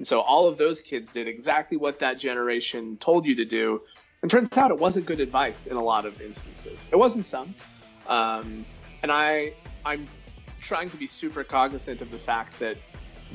And 0.00 0.06
so 0.06 0.22
all 0.22 0.48
of 0.48 0.56
those 0.56 0.80
kids 0.80 1.12
did 1.12 1.28
exactly 1.28 1.76
what 1.76 1.98
that 1.98 2.18
generation 2.18 2.96
told 2.96 3.26
you 3.26 3.34
to 3.34 3.44
do. 3.44 3.82
And 4.22 4.30
turns 4.30 4.56
out 4.56 4.70
it 4.70 4.78
wasn't 4.78 5.04
good 5.04 5.20
advice 5.20 5.66
in 5.66 5.76
a 5.76 5.82
lot 5.82 6.06
of 6.06 6.22
instances. 6.22 6.88
It 6.90 6.96
wasn't 6.96 7.26
some. 7.26 7.54
Um, 8.06 8.64
and 9.02 9.12
I, 9.12 9.52
I'm 9.84 10.08
trying 10.62 10.88
to 10.88 10.96
be 10.96 11.06
super 11.06 11.44
cognizant 11.44 12.00
of 12.00 12.10
the 12.10 12.18
fact 12.18 12.58
that 12.60 12.78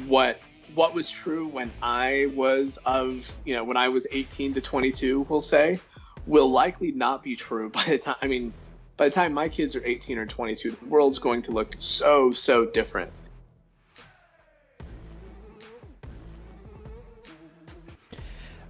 what 0.08 0.40
what 0.74 0.96
was 0.96 1.08
true 1.08 1.48
when 1.48 1.72
I 1.84 2.32
was 2.34 2.78
of 2.88 3.32
you 3.46 3.54
know 3.54 3.64
when 3.64 3.78
I 3.78 3.90
was 3.90 4.08
18 4.12 4.56
to 4.56 4.62
22, 4.62 5.28
we'll 5.30 5.42
say, 5.42 5.80
will 6.26 6.50
likely 6.50 6.92
not 6.92 7.22
be 7.22 7.36
true 7.36 7.70
by 7.74 7.86
the 7.86 8.00
time. 8.00 8.16
I 8.24 8.28
mean, 8.28 8.56
by 8.98 9.10
the 9.10 9.14
time 9.14 9.34
my 9.34 9.50
kids 9.50 9.76
are 9.76 9.86
18 9.86 10.18
or 10.18 10.26
22, 10.26 10.72
the 10.72 10.86
world's 10.88 11.20
going 11.20 11.44
to 11.44 11.52
look 11.52 11.76
so 11.78 12.32
so 12.32 12.66
different. 12.66 13.12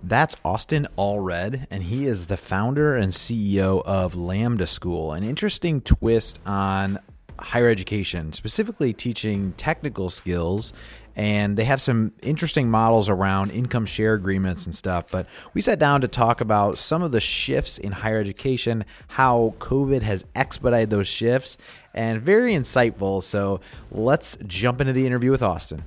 That's 0.08 0.38
Austin 0.46 0.88
Allred, 1.00 1.66
and 1.72 1.82
he 1.82 2.06
is 2.06 2.28
the 2.28 2.38
founder 2.38 2.96
and 2.96 3.12
CEO 3.12 3.82
of 3.84 4.14
Lambda 4.14 4.68
School, 4.68 5.14
an 5.14 5.24
interesting 5.24 5.82
twist 5.82 6.40
on 6.46 7.00
higher 7.40 7.70
education, 7.70 8.32
specifically 8.32 8.94
teaching 8.94 9.54
technical 9.54 10.12
skills. 10.12 10.74
And 11.16 11.58
they 11.58 11.64
have 11.64 11.82
some 11.82 12.12
interesting 12.22 12.70
models 12.70 13.10
around 13.10 13.50
income 13.50 13.88
share 13.88 14.14
agreements 14.14 14.68
and 14.68 14.76
stuff. 14.76 15.06
But 15.10 15.26
we 15.56 15.62
sat 15.62 15.80
down 15.80 16.02
to 16.02 16.08
talk 16.08 16.40
about 16.40 16.78
some 16.78 17.02
of 17.02 17.12
the 17.12 17.20
shifts 17.20 17.80
in 17.80 17.92
higher 17.92 18.20
education, 18.20 18.86
how 19.08 19.56
COVID 19.58 20.04
has 20.04 20.24
expedited 20.36 20.92
those 20.92 21.08
shifts, 21.08 21.58
and 21.96 22.22
very 22.22 22.52
insightful. 22.52 23.24
So 23.24 23.60
let's 23.90 24.38
jump 24.46 24.82
into 24.82 24.94
the 24.94 25.08
interview 25.08 25.32
with 25.32 25.42
Austin. 25.42 25.84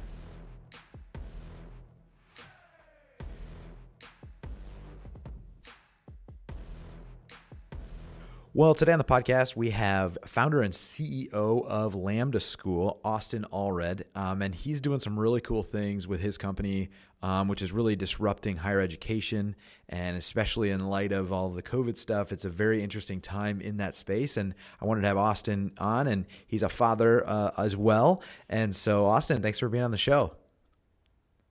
Well, 8.59 8.75
today 8.75 8.91
on 8.91 8.99
the 8.99 9.05
podcast, 9.05 9.55
we 9.55 9.71
have 9.71 10.19
founder 10.25 10.63
and 10.63 10.75
CEO 10.75 11.65
of 11.65 11.95
Lambda 11.95 12.41
School, 12.41 13.01
Austin 13.05 13.47
Allred, 13.53 14.03
um, 14.17 14.43
and 14.43 14.53
he's 14.53 14.81
doing 14.81 14.99
some 14.99 15.17
really 15.17 15.41
cool 15.41 15.63
things 15.63 16.09
with 16.09 16.19
his 16.19 16.37
company, 16.37 16.91
um, 17.23 17.47
which 17.47 17.63
is 17.63 17.71
really 17.71 17.95
disrupting 17.95 18.57
higher 18.57 18.81
education. 18.81 19.55
And 19.89 20.17
especially 20.17 20.71
in 20.71 20.89
light 20.89 21.13
of 21.13 21.33
all 21.33 21.51
the 21.51 21.63
COVID 21.63 21.97
stuff, 21.97 22.33
it's 22.33 22.45
a 22.45 22.51
very 22.51 22.83
interesting 22.83 23.21
time 23.21 23.61
in 23.61 23.77
that 23.77 23.95
space. 23.95 24.37
And 24.37 24.57
I 24.81 24.87
wanted 24.87 25.03
to 25.03 25.07
have 25.07 25.19
Austin 25.19 25.71
on, 25.79 26.09
and 26.09 26.27
he's 26.49 26.65
a 26.65 26.69
father 26.69 27.25
uh, 27.29 27.53
as 27.57 27.77
well. 27.77 28.25
And 28.49 28.75
so, 28.75 29.07
Austin, 29.07 29.41
thanks 29.41 29.61
for 29.61 29.69
being 29.69 29.85
on 29.85 29.93
the 29.93 29.97
show. 29.97 30.35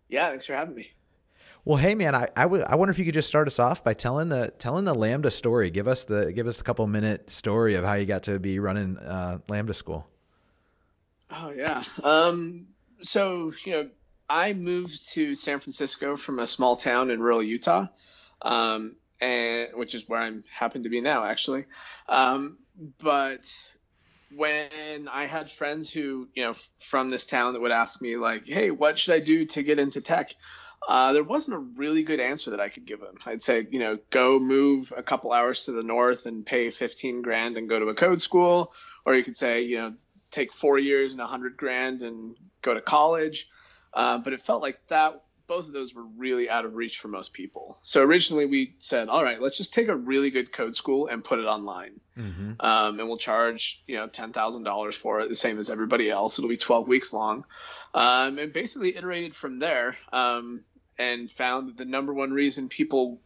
Yeah, 0.09 0.27
thanks 0.27 0.45
for 0.45 0.55
having 0.55 0.75
me. 0.75 0.91
Well, 1.67 1.75
hey 1.75 1.95
man, 1.95 2.15
I, 2.15 2.29
I, 2.37 2.43
w- 2.43 2.63
I 2.65 2.77
wonder 2.77 2.91
if 2.91 2.97
you 2.97 3.03
could 3.03 3.13
just 3.13 3.27
start 3.27 3.45
us 3.45 3.59
off 3.59 3.83
by 3.83 3.93
telling 3.93 4.29
the 4.29 4.53
telling 4.57 4.85
the 4.85 4.93
Lambda 4.93 5.29
story. 5.29 5.69
Give 5.69 5.85
us 5.85 6.05
the 6.05 6.31
give 6.31 6.47
us 6.47 6.55
the 6.55 6.63
couple 6.63 6.87
minute 6.87 7.29
story 7.29 7.75
of 7.75 7.83
how 7.83 7.95
you 7.95 8.05
got 8.05 8.23
to 8.23 8.39
be 8.39 8.57
running 8.57 8.97
uh, 8.97 9.39
Lambda 9.49 9.73
School. 9.73 10.07
Oh 11.29 11.49
yeah. 11.49 11.83
Um, 12.01 12.67
so 13.01 13.51
you 13.65 13.73
know, 13.73 13.89
I 14.29 14.53
moved 14.53 15.11
to 15.11 15.35
San 15.35 15.59
Francisco 15.59 16.15
from 16.15 16.39
a 16.39 16.47
small 16.47 16.77
town 16.77 17.11
in 17.11 17.19
rural 17.19 17.43
Utah, 17.43 17.87
um, 18.43 18.95
and 19.19 19.67
which 19.73 19.93
is 19.93 20.07
where 20.07 20.21
I'm 20.21 20.45
happen 20.49 20.83
to 20.83 20.89
be 20.89 21.01
now 21.01 21.25
actually. 21.25 21.65
Um, 22.07 22.59
but 22.97 23.53
when 24.33 25.09
I 25.11 25.25
had 25.25 25.51
friends 25.51 25.91
who 25.91 26.29
you 26.33 26.45
know 26.45 26.53
from 26.79 27.09
this 27.09 27.25
town 27.25 27.51
that 27.55 27.59
would 27.59 27.71
ask 27.71 28.01
me 28.01 28.15
like, 28.15 28.45
"Hey, 28.45 28.71
what 28.71 28.97
should 28.97 29.15
I 29.15 29.19
do 29.19 29.45
to 29.47 29.63
get 29.63 29.79
into 29.79 29.99
tech?" 29.99 30.33
Uh, 30.87 31.13
there 31.13 31.23
wasn't 31.23 31.55
a 31.55 31.59
really 31.59 32.03
good 32.03 32.19
answer 32.19 32.51
that 32.51 32.59
I 32.59 32.69
could 32.69 32.85
give 32.85 33.01
him. 33.01 33.17
I'd 33.25 33.41
say, 33.41 33.67
you 33.69 33.79
know, 33.79 33.97
go 34.09 34.39
move 34.39 34.93
a 34.95 35.03
couple 35.03 35.33
hours 35.33 35.65
to 35.65 35.71
the 35.71 35.83
north 35.83 36.25
and 36.25 36.45
pay 36.45 36.71
15 36.71 37.21
grand 37.21 37.57
and 37.57 37.67
go 37.67 37.79
to 37.79 37.87
a 37.87 37.95
code 37.95 38.21
school. 38.21 38.73
Or 39.05 39.13
you 39.13 39.23
could 39.23 39.35
say, 39.35 39.63
you 39.63 39.77
know, 39.77 39.93
take 40.31 40.53
four 40.53 40.77
years 40.77 41.13
and 41.13 41.19
100 41.19 41.57
grand 41.57 42.01
and 42.01 42.35
go 42.61 42.73
to 42.73 42.81
college. 42.81 43.49
Uh, 43.93 44.17
but 44.19 44.33
it 44.33 44.41
felt 44.41 44.61
like 44.61 44.79
that, 44.89 45.23
both 45.47 45.67
of 45.67 45.73
those 45.73 45.93
were 45.93 46.03
really 46.17 46.49
out 46.49 46.65
of 46.65 46.75
reach 46.75 46.99
for 46.99 47.07
most 47.07 47.33
people. 47.33 47.77
So 47.81 48.03
originally 48.03 48.45
we 48.45 48.75
said, 48.79 49.09
all 49.09 49.23
right, 49.23 49.41
let's 49.41 49.57
just 49.57 49.73
take 49.73 49.87
a 49.87 49.95
really 49.95 50.29
good 50.29 50.51
code 50.51 50.75
school 50.75 51.07
and 51.07 51.23
put 51.23 51.39
it 51.39 51.45
online. 51.45 51.99
Mm-hmm. 52.17 52.53
Um, 52.59 52.99
and 52.99 53.07
we'll 53.07 53.17
charge, 53.17 53.81
you 53.87 53.95
know, 53.95 54.07
$10,000 54.07 54.93
for 54.93 55.21
it, 55.21 55.29
the 55.29 55.35
same 55.35 55.57
as 55.57 55.69
everybody 55.69 56.09
else. 56.09 56.37
It'll 56.37 56.49
be 56.49 56.57
12 56.57 56.87
weeks 56.87 57.13
long. 57.13 57.45
Um, 57.93 58.37
and 58.37 58.51
basically 58.51 58.95
iterated 58.95 59.35
from 59.35 59.59
there. 59.59 59.95
Um, 60.11 60.63
and 60.99 61.29
found 61.29 61.69
that 61.69 61.77
the 61.77 61.85
number 61.85 62.13
one 62.13 62.31
reason 62.31 62.69
people 62.69 63.21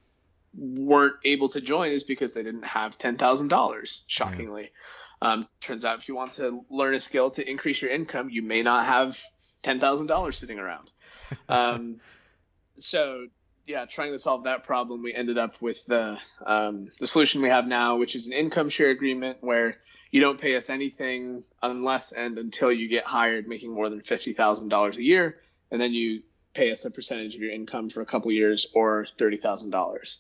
weren't 0.54 1.16
able 1.24 1.50
to 1.50 1.62
join 1.62 1.92
is 1.92 2.04
because 2.04 2.34
they 2.34 2.44
didn't 2.44 2.66
have 2.66 2.98
ten 2.98 3.18
thousand 3.18 3.48
dollars. 3.48 4.04
Shockingly, 4.08 4.72
yeah. 5.22 5.32
um, 5.32 5.48
turns 5.60 5.86
out 5.86 6.00
if 6.00 6.08
you 6.08 6.16
want 6.16 6.34
to 6.34 6.66
learn 6.70 6.94
a 6.94 7.00
skill 7.00 7.32
to 7.32 7.50
increase 7.50 7.82
your 7.82 7.92
income, 7.92 8.30
you 8.30 8.42
may 8.42 8.62
not 8.62 8.86
have 8.86 9.22
ten 9.64 9.80
thousand 9.80 10.08
dollars 10.08 10.38
sitting 10.38 10.60
around. 10.60 10.90
Um, 11.48 12.02
so 12.78 13.28
yeah, 13.66 13.86
trying 13.86 14.12
to 14.12 14.20
solve 14.20 14.44
that 14.44 14.64
problem, 14.64 15.02
we 15.02 15.14
ended 15.14 15.38
up 15.38 15.62
with 15.62 15.86
the 15.86 16.18
um, 16.46 16.90
the 17.00 17.08
solution 17.08 17.42
we 17.42 17.50
have 17.50 17.68
now, 17.68 17.98
which 17.98 18.16
is 18.16 18.28
an 18.28 18.34
income 18.34 18.70
share 18.70 18.90
agreement 18.90 19.38
where 19.42 19.78
you 20.12 20.20
don't 20.20 20.40
pay 20.40 20.56
us 20.56 20.70
anything 20.70 21.44
unless 21.62 22.12
and 22.12 22.38
until 22.38 22.72
you 22.72 22.90
get 22.90 23.06
hired 23.06 23.48
making 23.48 23.72
more 23.72 23.90
than 23.90 24.02
fifty 24.02 24.34
thousand 24.34 24.70
dollars 24.70 24.98
a 24.98 25.04
year, 25.04 25.38
and 25.72 25.80
then 25.80 25.94
you 25.94 26.24
pay 26.54 26.72
us 26.72 26.84
a 26.84 26.92
percentage 26.92 27.36
of 27.36 27.42
your 27.42 27.52
income 27.52 27.90
for 27.90 28.02
a 28.02 28.06
couple 28.06 28.32
years 28.32 28.68
or 28.76 29.06
thirty 29.18 29.38
thousand 29.38 29.74
um, 29.74 29.80
dollars, 29.80 30.20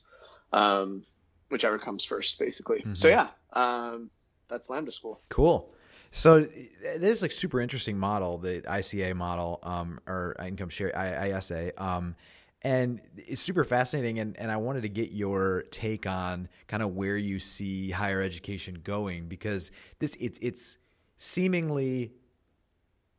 whichever 1.49 1.77
comes 1.77 2.05
first, 2.05 2.39
basically. 2.39 2.79
Mm-hmm. 2.79 2.93
So 2.93 3.09
yeah, 3.09 3.27
um, 3.51 4.09
that's 4.47 4.69
Lambda 4.69 4.91
School. 4.91 5.19
Cool. 5.29 5.73
So 6.11 6.35
it 6.37 7.03
is 7.03 7.21
like 7.21 7.31
super 7.31 7.61
interesting 7.61 7.97
model, 7.97 8.37
the 8.37 8.61
ICA 8.61 9.15
model, 9.15 9.59
um, 9.63 9.99
or 10.07 10.35
income 10.45 10.69
share 10.69 10.89
ISA. 10.89 11.81
Um, 11.81 12.15
and 12.63 13.01
it's 13.17 13.41
super 13.41 13.63
fascinating 13.63 14.19
and, 14.19 14.37
and 14.37 14.51
i 14.51 14.57
wanted 14.57 14.81
to 14.81 14.87
get 14.87 15.11
your 15.11 15.63
take 15.71 16.05
on 16.05 16.47
kind 16.67 16.83
of 16.83 16.93
where 16.93 17.17
you 17.17 17.39
see 17.39 17.89
higher 17.89 18.21
education 18.21 18.77
going 18.83 19.27
because 19.27 19.71
this 19.97 20.15
it's 20.19 20.37
it's 20.43 20.77
seemingly 21.17 22.13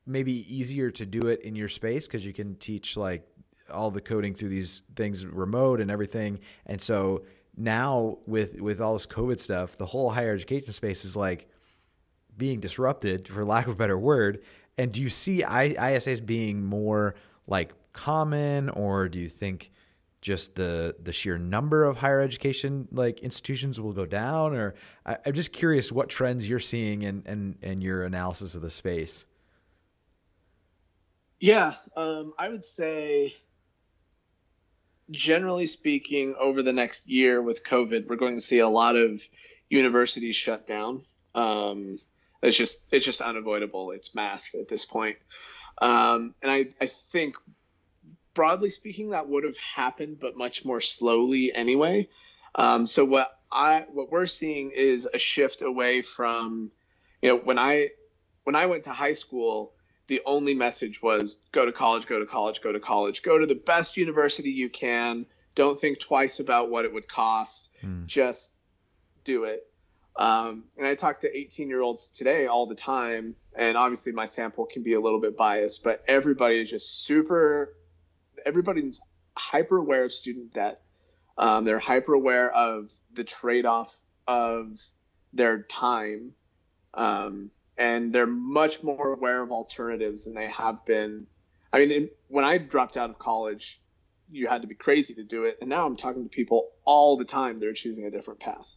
maybe 0.06 0.54
easier 0.54 0.90
to 0.90 1.06
do 1.06 1.28
it 1.28 1.42
in 1.42 1.54
your 1.54 1.68
space 1.68 2.06
because 2.06 2.24
you 2.26 2.32
can 2.32 2.56
teach 2.56 2.96
like 2.96 3.26
all 3.70 3.90
the 3.90 4.00
coding 4.00 4.34
through 4.34 4.48
these 4.48 4.82
things 4.96 5.24
remote 5.24 5.80
and 5.80 5.90
everything. 5.90 6.40
And 6.66 6.80
so 6.80 7.24
now 7.56 8.18
with 8.26 8.60
with 8.60 8.80
all 8.80 8.94
this 8.94 9.06
COVID 9.06 9.38
stuff, 9.38 9.76
the 9.76 9.86
whole 9.86 10.10
higher 10.10 10.34
education 10.34 10.72
space 10.72 11.04
is 11.04 11.16
like 11.16 11.48
being 12.36 12.60
disrupted, 12.60 13.28
for 13.28 13.44
lack 13.44 13.66
of 13.66 13.72
a 13.72 13.76
better 13.76 13.98
word. 13.98 14.42
And 14.78 14.92
do 14.92 15.00
you 15.00 15.10
see 15.10 15.42
ISAs 15.42 16.24
being 16.24 16.64
more 16.64 17.14
like 17.46 17.72
common, 17.92 18.70
or 18.70 19.08
do 19.08 19.18
you 19.18 19.28
think 19.28 19.70
just 20.22 20.54
the 20.54 20.94
the 21.02 21.12
sheer 21.12 21.36
number 21.36 21.84
of 21.84 21.96
higher 21.96 22.20
education 22.20 22.88
like 22.92 23.20
institutions 23.20 23.80
will 23.80 23.92
go 23.92 24.06
down? 24.06 24.54
Or 24.54 24.74
I, 25.04 25.18
am 25.26 25.34
just 25.34 25.52
curious 25.52 25.92
what 25.92 26.08
trends 26.08 26.48
you're 26.48 26.58
seeing 26.58 27.04
and 27.04 27.26
and 27.26 27.56
and 27.62 27.82
your 27.82 28.04
analysis 28.04 28.54
of 28.54 28.62
the 28.62 28.70
space. 28.70 29.26
Yeah, 31.42 31.74
um, 31.96 32.34
I 32.38 32.48
would 32.48 32.64
say, 32.64 33.34
generally 35.10 35.66
speaking, 35.66 36.36
over 36.38 36.62
the 36.62 36.72
next 36.72 37.08
year 37.08 37.42
with 37.42 37.64
COVID, 37.64 38.06
we're 38.06 38.14
going 38.14 38.36
to 38.36 38.40
see 38.40 38.60
a 38.60 38.68
lot 38.68 38.94
of 38.94 39.20
universities 39.68 40.36
shut 40.36 40.68
down. 40.68 41.04
Um, 41.34 41.98
it's 42.42 42.56
just 42.56 42.86
it's 42.90 43.04
just 43.04 43.20
unavoidable. 43.20 43.92
It's 43.92 44.14
math 44.14 44.54
at 44.54 44.68
this 44.68 44.84
point, 44.84 45.16
um, 45.80 46.34
and 46.42 46.50
I 46.50 46.64
I 46.80 46.86
think 46.86 47.36
broadly 48.34 48.70
speaking 48.70 49.10
that 49.10 49.28
would 49.28 49.44
have 49.44 49.56
happened, 49.56 50.18
but 50.20 50.36
much 50.36 50.64
more 50.64 50.80
slowly 50.80 51.52
anyway. 51.54 52.08
Um, 52.54 52.86
so 52.86 53.04
what 53.04 53.38
I 53.50 53.84
what 53.92 54.10
we're 54.10 54.26
seeing 54.26 54.72
is 54.74 55.08
a 55.12 55.18
shift 55.18 55.62
away 55.62 56.02
from, 56.02 56.70
you 57.20 57.30
know, 57.30 57.36
when 57.36 57.58
I 57.58 57.90
when 58.44 58.56
I 58.56 58.66
went 58.66 58.84
to 58.84 58.90
high 58.90 59.14
school 59.14 59.74
the 60.12 60.20
only 60.26 60.52
message 60.52 61.02
was 61.02 61.40
go 61.52 61.64
to 61.64 61.72
college, 61.72 62.06
go 62.06 62.18
to 62.18 62.26
college, 62.26 62.60
go 62.60 62.70
to 62.70 62.80
college, 62.80 63.22
go 63.22 63.38
to 63.38 63.46
the 63.46 63.54
best 63.54 63.96
university 63.96 64.50
you 64.50 64.68
can. 64.68 65.24
Don't 65.54 65.80
think 65.80 66.00
twice 66.00 66.38
about 66.38 66.70
what 66.70 66.84
it 66.84 66.92
would 66.92 67.08
cost. 67.08 67.70
Mm. 67.82 68.06
Just 68.06 68.52
do 69.24 69.44
it. 69.44 69.66
Um, 70.16 70.64
and 70.76 70.86
I 70.86 70.94
talk 70.94 71.20
to 71.22 71.36
18 71.36 71.68
year 71.68 71.80
olds 71.80 72.08
today 72.08 72.46
all 72.46 72.66
the 72.66 72.74
time, 72.74 73.34
and 73.56 73.76
obviously 73.76 74.12
my 74.12 74.26
sample 74.26 74.66
can 74.66 74.82
be 74.82 74.94
a 74.94 75.00
little 75.00 75.20
bit 75.20 75.36
biased, 75.36 75.82
but 75.82 76.04
everybody 76.06 76.60
is 76.60 76.70
just 76.70 77.04
super. 77.04 77.74
Everybody's 78.44 79.00
hyper 79.36 79.78
aware 79.78 80.04
of 80.04 80.12
student 80.12 80.52
debt. 80.52 80.82
Um, 81.38 81.64
they're 81.64 81.78
hyper 81.78 82.14
aware 82.14 82.52
of 82.52 82.90
the 83.14 83.24
trade 83.24 83.64
off 83.64 83.94
of 84.26 84.78
their 85.32 85.62
time. 85.62 86.32
Um, 86.94 87.50
and 87.78 88.12
they're 88.12 88.26
much 88.26 88.82
more 88.82 89.14
aware 89.14 89.42
of 89.42 89.50
alternatives 89.50 90.24
than 90.24 90.34
they 90.34 90.48
have 90.48 90.84
been. 90.84 91.26
I 91.72 91.78
mean, 91.78 92.10
when 92.28 92.44
I 92.44 92.58
dropped 92.58 92.96
out 92.96 93.08
of 93.08 93.18
college, 93.18 93.80
you 94.30 94.46
had 94.46 94.62
to 94.62 94.68
be 94.68 94.74
crazy 94.74 95.14
to 95.14 95.24
do 95.24 95.44
it. 95.44 95.58
And 95.60 95.70
now 95.70 95.86
I'm 95.86 95.96
talking 95.96 96.22
to 96.22 96.28
people 96.28 96.70
all 96.84 97.16
the 97.16 97.24
time 97.24 97.60
They're 97.60 97.72
choosing 97.72 98.04
a 98.04 98.10
different 98.10 98.40
path. 98.40 98.68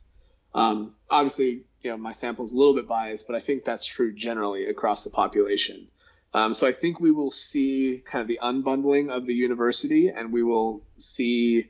Um, 0.56 0.96
obviously, 1.10 1.66
you 1.82 1.92
know, 1.92 1.98
my 1.98 2.14
sample 2.14 2.44
is 2.44 2.54
a 2.54 2.58
little 2.58 2.74
bit 2.74 2.88
biased, 2.88 3.28
but 3.28 3.36
I 3.36 3.42
think 3.42 3.64
that's 3.64 3.86
true 3.86 4.12
generally 4.14 4.66
across 4.66 5.04
the 5.04 5.12
population. 5.12 5.88
Um, 6.34 6.54
so 6.54 6.66
I 6.66 6.72
think 6.72 7.00
we 7.00 7.12
will 7.12 7.32
see 7.32 8.02
kind 8.04 8.22
of 8.22 8.28
the 8.28 8.40
unbundling 8.42 9.10
of 9.16 9.28
the 9.28 9.36
university, 9.36 10.10
and 10.10 10.34
we 10.34 10.42
will 10.42 10.82
see 10.98 11.70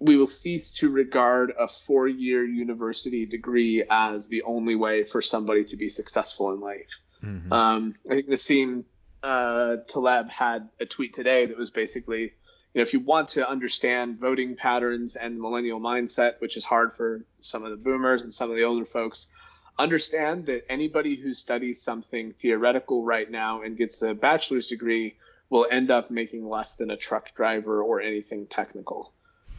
we 0.00 0.16
will 0.16 0.26
cease 0.26 0.72
to 0.74 0.90
regard 0.90 1.52
a 1.58 1.68
four-year 1.68 2.44
university 2.44 3.26
degree 3.26 3.84
as 3.88 4.28
the 4.28 4.42
only 4.42 4.74
way 4.74 5.04
for 5.04 5.22
somebody 5.22 5.64
to 5.64 5.76
be 5.76 5.88
successful 5.88 6.52
in 6.52 6.60
life. 6.60 6.90
Mm-hmm. 7.22 7.52
Um, 7.52 7.94
I 8.10 8.14
think 8.14 8.28
Nassim 8.28 8.84
uh, 9.22 9.76
Taleb 9.88 10.28
had 10.28 10.68
a 10.80 10.86
tweet 10.86 11.14
today 11.14 11.46
that 11.46 11.56
was 11.56 11.70
basically, 11.70 12.32
know, 12.76 12.82
if 12.82 12.92
you 12.92 13.00
want 13.00 13.30
to 13.30 13.48
understand 13.48 14.18
voting 14.18 14.54
patterns 14.54 15.16
and 15.16 15.36
the 15.36 15.40
millennial 15.40 15.80
mindset, 15.80 16.40
which 16.40 16.56
is 16.56 16.64
hard 16.64 16.92
for 16.92 17.24
some 17.40 17.64
of 17.64 17.70
the 17.70 17.76
boomers 17.76 18.22
and 18.22 18.32
some 18.32 18.50
of 18.50 18.56
the 18.56 18.64
older 18.64 18.84
folks, 18.84 19.32
understand 19.78 20.46
that 20.46 20.70
anybody 20.70 21.16
who 21.16 21.34
studies 21.34 21.82
something 21.82 22.32
theoretical 22.32 23.04
right 23.04 23.30
now 23.30 23.62
and 23.62 23.76
gets 23.76 24.02
a 24.02 24.14
bachelor's 24.14 24.68
degree 24.68 25.16
will 25.48 25.66
end 25.70 25.90
up 25.90 26.10
making 26.10 26.48
less 26.48 26.74
than 26.74 26.90
a 26.90 26.96
truck 26.96 27.34
driver 27.34 27.82
or 27.82 28.00
anything 28.00 28.46
technical. 28.46 29.12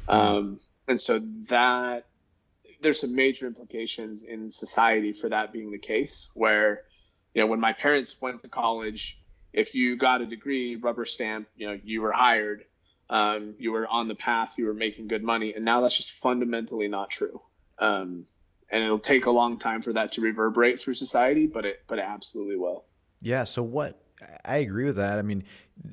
Um, 0.08 0.60
and 0.88 1.00
so 1.00 1.20
that 1.50 2.06
there's 2.82 3.02
some 3.02 3.16
major 3.16 3.48
implications 3.48 4.24
in 4.24 4.52
society 4.52 5.14
for 5.14 5.30
that 5.30 5.52
being 5.52 5.72
the 5.72 5.80
case, 5.80 6.30
where, 6.34 6.84
you 7.34 7.42
know, 7.42 7.48
when 7.48 7.60
my 7.60 7.74
parents 7.74 8.22
went 8.22 8.44
to 8.44 8.50
college, 8.50 9.20
if 9.54 9.74
you 9.74 9.98
got 9.98 10.22
a 10.22 10.26
degree, 10.26 10.76
rubber 10.76 11.06
stamp, 11.06 11.48
you 11.56 11.68
know, 11.68 11.80
you 11.84 12.02
were 12.02 12.12
hired, 12.12 12.66
um, 13.10 13.56
you 13.58 13.72
were 13.72 13.88
on 13.88 14.08
the 14.08 14.16
path, 14.16 14.56
you 14.58 14.66
were 14.66 14.74
making 14.74 15.08
good 15.08 15.24
money, 15.24 15.54
and 15.54 15.64
now 15.64 15.82
that's 15.82 15.96
just 15.96 16.12
fundamentally 16.12 16.88
not 16.88 17.10
true. 17.10 17.42
Um, 17.80 18.26
and 18.70 18.84
it'll 18.84 19.00
take 19.00 19.26
a 19.26 19.32
long 19.32 19.58
time 19.58 19.82
for 19.82 19.94
that 19.94 20.12
to 20.14 20.22
reverberate 20.22 20.80
through 20.80 20.96
society, 20.96 21.48
but 21.48 21.66
it 21.66 21.84
but 21.88 22.00
it 22.00 22.06
absolutely 22.06 22.58
will. 22.58 22.86
Yeah. 23.22 23.46
So 23.46 23.64
what? 23.64 24.02
I 24.44 24.58
agree 24.58 24.86
with 24.86 24.98
that. 24.98 25.20
I 25.20 25.22
mean, 25.22 25.44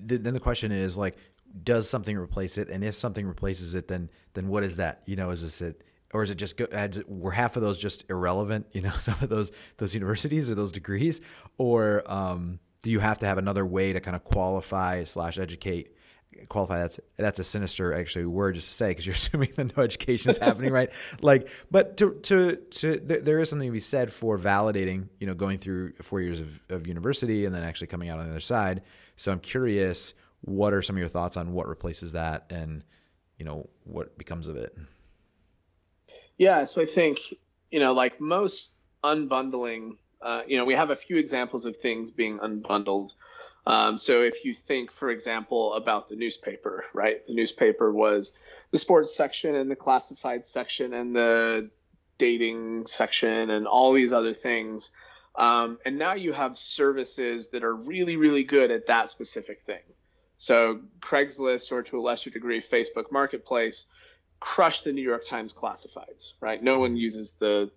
th- 0.09 0.23
then 0.23 0.35
the 0.35 0.41
question 0.41 0.73
is 0.73 0.97
like, 0.97 1.17
does 1.63 1.89
something 1.89 2.17
replace 2.17 2.59
it? 2.59 2.71
And 2.71 2.83
if 2.83 2.95
something 2.95 3.27
replaces 3.27 3.75
it, 3.75 3.87
then 3.87 4.11
then 4.33 4.49
what 4.49 4.65
is 4.65 4.77
that? 4.77 5.03
You 5.07 5.17
know, 5.17 5.31
is 5.31 5.43
this 5.43 5.61
it? 5.61 5.83
Or 6.13 6.23
is 6.23 6.31
it 6.31 6.37
just 6.37 6.57
go, 6.57 6.67
were 7.09 7.33
half 7.33 7.57
of 7.57 7.63
those 7.63 7.77
just 7.79 8.05
irrelevant? 8.09 8.67
You 8.73 8.83
know, 8.83 8.93
some 8.99 9.17
of 9.21 9.29
those 9.29 9.53
those 9.77 9.95
universities 9.95 10.51
or 10.51 10.55
those 10.55 10.73
degrees, 10.73 11.21
or 11.59 12.11
um, 12.11 12.59
do 12.83 12.91
you 12.91 12.99
have 12.99 13.19
to 13.21 13.27
have 13.27 13.39
another 13.39 13.65
way 13.65 13.93
to 13.93 14.01
kind 14.01 14.17
of 14.17 14.25
qualify 14.25 15.05
slash 15.05 15.39
educate? 15.39 15.95
Qualify 16.49 16.81
that's 16.81 17.01
that's 17.17 17.39
a 17.39 17.45
sinister 17.45 17.93
actually 17.93 18.27
word 18.27 18.55
just 18.55 18.69
to 18.69 18.75
say 18.75 18.89
because 18.91 19.07
you're 19.07 19.15
assuming 19.15 19.53
that 19.57 19.77
no 19.77 19.83
education 19.83 20.31
is 20.31 20.39
happening, 20.39 20.73
right? 20.73 20.91
Like, 21.21 21.49
but 21.71 21.97
to 21.99 22.15
to 22.23 22.57
to 22.57 22.97
there 22.99 23.39
is 23.39 23.49
something 23.49 23.69
to 23.69 23.73
be 23.73 23.81
said 23.81 24.13
for 24.13 24.39
validating, 24.39 25.09
you 25.21 25.27
know, 25.27 25.35
going 25.35 25.59
through 25.59 25.95
four 26.03 26.21
years 26.21 26.41
of, 26.41 26.61
of 26.69 26.87
university 26.87 27.45
and 27.45 27.55
then 27.55 27.63
actually 27.63 27.87
coming 27.87 28.09
out 28.09 28.19
on 28.19 28.27
the 28.27 28.31
other 28.31 28.41
side. 28.41 28.83
So 29.17 29.33
I'm 29.33 29.41
curious 29.41 30.15
what 30.45 30.75
are 30.75 30.83
some 30.83 30.97
of 30.97 31.01
your 31.01 31.09
thoughts 31.09 31.37
on 31.37 31.53
what 31.53 31.67
replaces 31.67 32.13
that 32.13 32.45
and 32.51 32.85
you 33.39 33.45
know 33.45 33.69
what 33.85 34.17
becomes 34.19 34.47
of 34.47 34.57
it 34.57 34.77
yeah 36.39 36.65
so 36.65 36.83
i 36.83 36.87
think 36.87 37.19
you 37.71 37.81
know 37.81 37.93
like 37.93 38.21
most 38.21 38.71
unbundling 39.03 39.97
uh, 40.23 40.43
you 40.47 40.57
know 40.57 40.65
we 40.65 40.75
have 40.75 40.91
a 40.91 40.97
few 40.97 41.17
examples 41.17 41.67
of 41.67 41.77
things 41.77 42.11
being 42.11 42.39
unbundled 42.39 43.11
um, 43.67 43.97
so 43.97 44.23
if 44.23 44.45
you 44.45 44.55
think 44.55 44.91
for 44.91 45.11
example 45.11 45.75
about 45.75 46.09
the 46.09 46.17
newspaper 46.17 46.85
right 46.93 47.27
the 47.27 47.35
newspaper 47.35 47.93
was 47.93 48.37
the 48.71 48.79
sports 48.79 49.17
section 49.17 49.55
and 49.55 49.71
the 49.71 49.77
classified 49.77 50.45
section 50.47 50.93
and 50.93 51.15
the 51.15 51.71
dating 52.19 52.87
section 52.87 53.51
and 53.51 53.67
all 53.67 53.93
these 53.93 54.13
other 54.13 54.35
things 54.35 54.91
um, 55.37 55.79
and 55.85 55.99
now 55.99 56.15
you 56.15 56.33
have 56.33 56.57
services 56.57 57.51
that 57.51 57.65
are 57.65 57.75
really 57.75 58.17
really 58.17 58.45
good 58.45 58.71
at 58.71 58.87
that 58.87 59.09
specific 59.09 59.63
thing 59.67 59.83
so 60.37 60.81
Craigslist, 61.01 61.73
or 61.73 61.83
to 61.85 61.99
a 61.99 62.03
lesser 62.03 62.31
degree, 62.31 62.61
Facebook 62.61 63.11
Marketplace, 63.11 63.87
crushed 64.41 64.85
the 64.85 64.93
New 64.93 65.03
York 65.03 65.27
Times 65.27 65.53
classifieds. 65.53 66.35
Right? 66.41 66.63
No 66.63 66.79
one 66.79 66.97
uses 66.97 67.33
the 67.33 67.71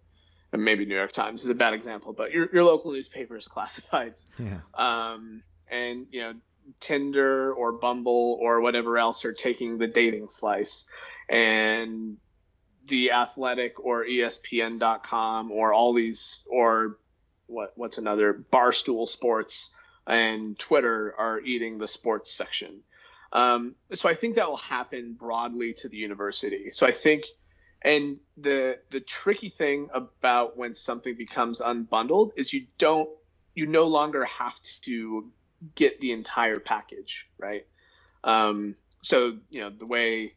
maybe 0.51 0.86
New 0.86 0.95
York 0.95 1.12
Times 1.12 1.44
is 1.44 1.50
a 1.50 1.56
bad 1.56 1.74
example, 1.74 2.13
but 2.13 2.31
your 2.31 2.50
your 2.51 2.63
local 2.63 2.92
newspaper's 2.92 3.48
classifieds. 3.56 4.28
Yeah. 4.39 4.60
Um, 4.74 5.44
and 5.69 6.08
you 6.12 6.22
know, 6.22 6.34
Tinder 6.80 7.54
or 7.54 7.74
Bumble 7.74 8.38
or 8.42 8.62
whatever 8.62 8.98
else 8.98 9.25
are 9.25 9.34
taking 9.34 9.78
the 9.78 9.88
dating 9.88 10.30
slice, 10.30 10.86
and 11.30 12.18
the 12.86 13.12
Athletic 13.12 13.80
or 13.84 14.06
ESPN.com 14.06 15.52
or 15.52 15.74
all 15.74 15.94
these 15.94 16.46
or 16.50 16.98
what 17.48 17.74
what's 17.75 17.98
another 17.98 18.34
Barstool 18.34 19.08
Sports 19.08 19.74
and 20.06 20.58
Twitter 20.58 21.14
are 21.18 21.40
eating 21.42 21.78
the 21.78 21.88
sports 21.88 22.31
section. 22.31 22.81
Um, 23.34 23.75
so 23.94 24.08
I 24.08 24.16
think 24.16 24.36
that 24.36 24.48
will 24.50 24.58
happen 24.58 25.13
broadly 25.13 25.74
to 25.80 25.90
the 25.90 25.98
university. 25.98 26.72
So 26.72 26.88
I 26.88 26.94
think, 26.94 27.25
and 27.81 28.20
the 28.38 28.80
the 28.90 29.02
tricky 29.02 29.50
thing 29.50 29.90
about 29.94 30.58
when 30.58 30.75
something 30.75 31.16
becomes 31.16 31.62
unbundled 31.62 32.31
is 32.38 32.54
you 32.54 32.68
don't 32.78 33.10
you 33.54 33.66
no 33.66 33.86
longer 33.86 34.24
have 34.25 34.60
to 34.84 35.30
get 35.75 36.00
the 36.00 36.12
entire 36.12 36.59
package, 36.59 37.30
right? 37.38 37.65
Um, 38.24 38.75
so 39.01 39.38
you 39.50 39.62
know 39.62 39.69
the 39.69 39.86
way 39.86 40.33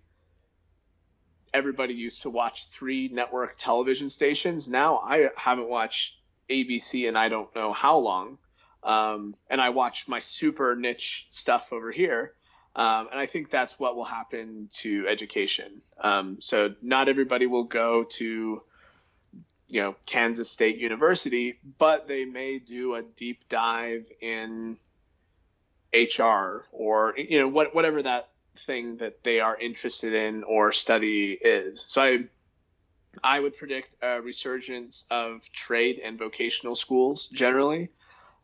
everybody 1.52 1.94
used 1.94 2.22
to 2.22 2.30
watch 2.30 2.68
three 2.68 3.08
network 3.08 3.56
television 3.58 4.08
stations. 4.08 4.68
Now 4.68 4.98
I 4.98 5.30
haven't 5.36 5.68
watched 5.68 6.16
ABC 6.48 7.08
and 7.08 7.16
I 7.18 7.28
don't 7.28 7.54
know 7.54 7.72
how 7.72 7.98
long. 7.98 8.38
Um, 8.82 9.34
and 9.48 9.60
I 9.60 9.70
watch 9.70 10.08
my 10.08 10.20
super 10.20 10.74
niche 10.74 11.26
stuff 11.30 11.72
over 11.72 11.90
here. 11.90 12.34
Um, 12.74 13.08
and 13.10 13.18
I 13.18 13.26
think 13.26 13.50
that's 13.50 13.78
what 13.80 13.96
will 13.96 14.04
happen 14.04 14.68
to 14.74 15.06
education. 15.08 15.82
Um, 16.00 16.40
so 16.40 16.74
not 16.80 17.08
everybody 17.08 17.46
will 17.46 17.64
go 17.64 18.04
to, 18.04 18.62
you 19.68 19.80
know, 19.80 19.96
Kansas 20.06 20.50
State 20.50 20.78
University, 20.78 21.58
but 21.78 22.06
they 22.06 22.24
may 22.24 22.58
do 22.58 22.94
a 22.94 23.02
deep 23.02 23.48
dive 23.48 24.06
in 24.20 24.78
HR 25.94 26.66
or 26.72 27.14
you 27.16 27.38
know 27.38 27.48
what, 27.48 27.74
whatever 27.74 28.02
that 28.02 28.28
thing 28.66 28.96
that 28.98 29.22
they 29.24 29.40
are 29.40 29.56
interested 29.56 30.12
in 30.14 30.44
or 30.44 30.72
study 30.72 31.32
is. 31.32 31.84
So 31.88 32.02
I 32.02 32.24
I 33.22 33.40
would 33.40 33.56
predict 33.56 33.96
a 34.02 34.20
resurgence 34.20 35.04
of 35.10 35.50
trade 35.52 36.00
and 36.02 36.18
vocational 36.18 36.76
schools 36.76 37.26
generally. 37.26 37.90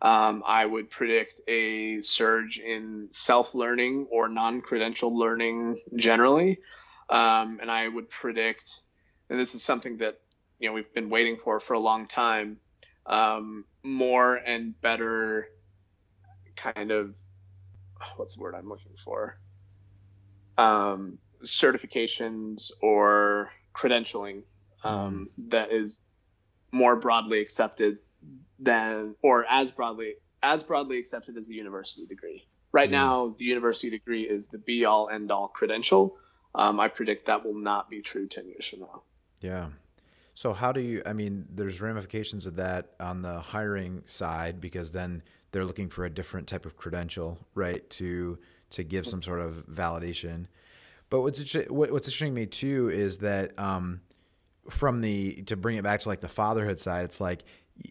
Um, 0.02 0.42
I 0.46 0.66
would 0.66 0.90
predict 0.90 1.40
a 1.48 2.02
surge 2.02 2.58
in 2.58 3.08
self 3.10 3.54
learning 3.54 4.08
or 4.10 4.28
non 4.28 4.60
credential 4.60 5.16
learning 5.16 5.80
generally. 5.94 6.58
Um, 7.08 7.60
and 7.62 7.70
I 7.70 7.86
would 7.88 8.10
predict, 8.10 8.80
and 9.30 9.38
this 9.38 9.54
is 9.54 9.62
something 9.62 9.98
that 9.98 10.20
you 10.58 10.68
know 10.68 10.74
we've 10.74 10.92
been 10.92 11.08
waiting 11.08 11.36
for 11.36 11.60
for 11.60 11.74
a 11.74 11.78
long 11.78 12.06
time, 12.06 12.58
um, 13.06 13.64
more 13.82 14.34
and 14.34 14.78
better 14.80 15.48
kind 16.56 16.90
of 16.90 17.18
what's 18.16 18.36
the 18.36 18.42
word 18.42 18.54
I'm 18.54 18.68
looking 18.68 18.94
for? 19.02 19.38
Um, 20.58 21.18
certifications 21.44 22.70
or 22.80 23.50
credentialing 23.74 24.42
um, 24.84 25.28
mm. 25.38 25.50
that 25.50 25.70
is 25.70 26.00
more 26.72 26.96
broadly 26.96 27.40
accepted 27.40 27.98
than 28.58 29.14
or 29.22 29.44
as 29.48 29.70
broadly 29.70 30.14
as 30.42 30.62
broadly 30.62 30.98
accepted 30.98 31.36
as 31.36 31.46
the 31.46 31.54
university 31.54 32.06
degree. 32.06 32.46
Right 32.72 32.90
yeah. 32.90 32.98
now, 32.98 33.34
the 33.38 33.44
university 33.44 33.90
degree 33.90 34.22
is 34.22 34.48
the 34.48 34.58
be 34.58 34.84
all 34.84 35.08
end 35.08 35.30
all 35.32 35.48
credential. 35.48 36.16
Um, 36.54 36.80
I 36.80 36.88
predict 36.88 37.26
that 37.26 37.44
will 37.44 37.54
not 37.54 37.90
be 37.90 38.00
true 38.00 38.26
ten 38.26 38.48
years 38.48 38.66
from 38.66 38.80
now. 38.80 39.02
Yeah. 39.40 39.68
So 40.34 40.52
how 40.52 40.72
do 40.72 40.80
you? 40.80 41.02
I 41.06 41.12
mean, 41.12 41.46
there's 41.50 41.80
ramifications 41.80 42.46
of 42.46 42.56
that 42.56 42.94
on 43.00 43.22
the 43.22 43.40
hiring 43.40 44.02
side 44.06 44.60
because 44.60 44.92
then 44.92 45.22
they're 45.56 45.64
looking 45.64 45.88
for 45.88 46.04
a 46.04 46.10
different 46.10 46.46
type 46.48 46.66
of 46.66 46.76
credential, 46.76 47.38
right? 47.54 47.88
To 47.90 48.38
to 48.68 48.84
give 48.84 49.06
some 49.06 49.22
sort 49.22 49.40
of 49.40 49.66
validation. 49.66 50.48
But 51.08 51.22
what's 51.22 51.40
what's 51.70 52.08
interesting 52.08 52.34
to 52.34 52.40
me 52.40 52.44
too 52.44 52.90
is 52.90 53.16
that 53.18 53.58
um, 53.58 54.02
from 54.68 55.00
the 55.00 55.40
to 55.44 55.56
bring 55.56 55.78
it 55.78 55.82
back 55.82 56.00
to 56.00 56.10
like 56.10 56.20
the 56.20 56.28
fatherhood 56.28 56.78
side, 56.78 57.06
it's 57.06 57.22
like 57.22 57.42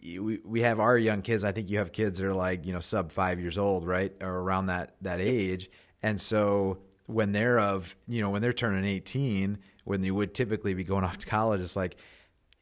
we, 0.04 0.38
we 0.44 0.60
have 0.60 0.78
our 0.78 0.96
young 0.96 1.22
kids. 1.22 1.42
I 1.42 1.50
think 1.50 1.68
you 1.68 1.78
have 1.78 1.90
kids 1.90 2.20
that 2.20 2.26
are 2.28 2.34
like, 2.34 2.64
you 2.64 2.72
know, 2.72 2.78
sub 2.78 3.10
five 3.10 3.40
years 3.40 3.58
old, 3.58 3.84
right? 3.84 4.12
Or 4.20 4.28
around 4.28 4.66
that, 4.66 4.94
that 5.02 5.20
age. 5.20 5.68
And 6.04 6.20
so 6.20 6.78
when 7.06 7.32
they're 7.32 7.58
of, 7.58 7.96
you 8.06 8.20
know, 8.20 8.30
when 8.30 8.42
they're 8.42 8.52
turning 8.52 8.84
18, 8.84 9.58
when 9.82 10.02
they 10.02 10.12
would 10.12 10.34
typically 10.34 10.74
be 10.74 10.84
going 10.84 11.02
off 11.02 11.18
to 11.18 11.26
college, 11.26 11.60
it's 11.60 11.74
like, 11.74 11.96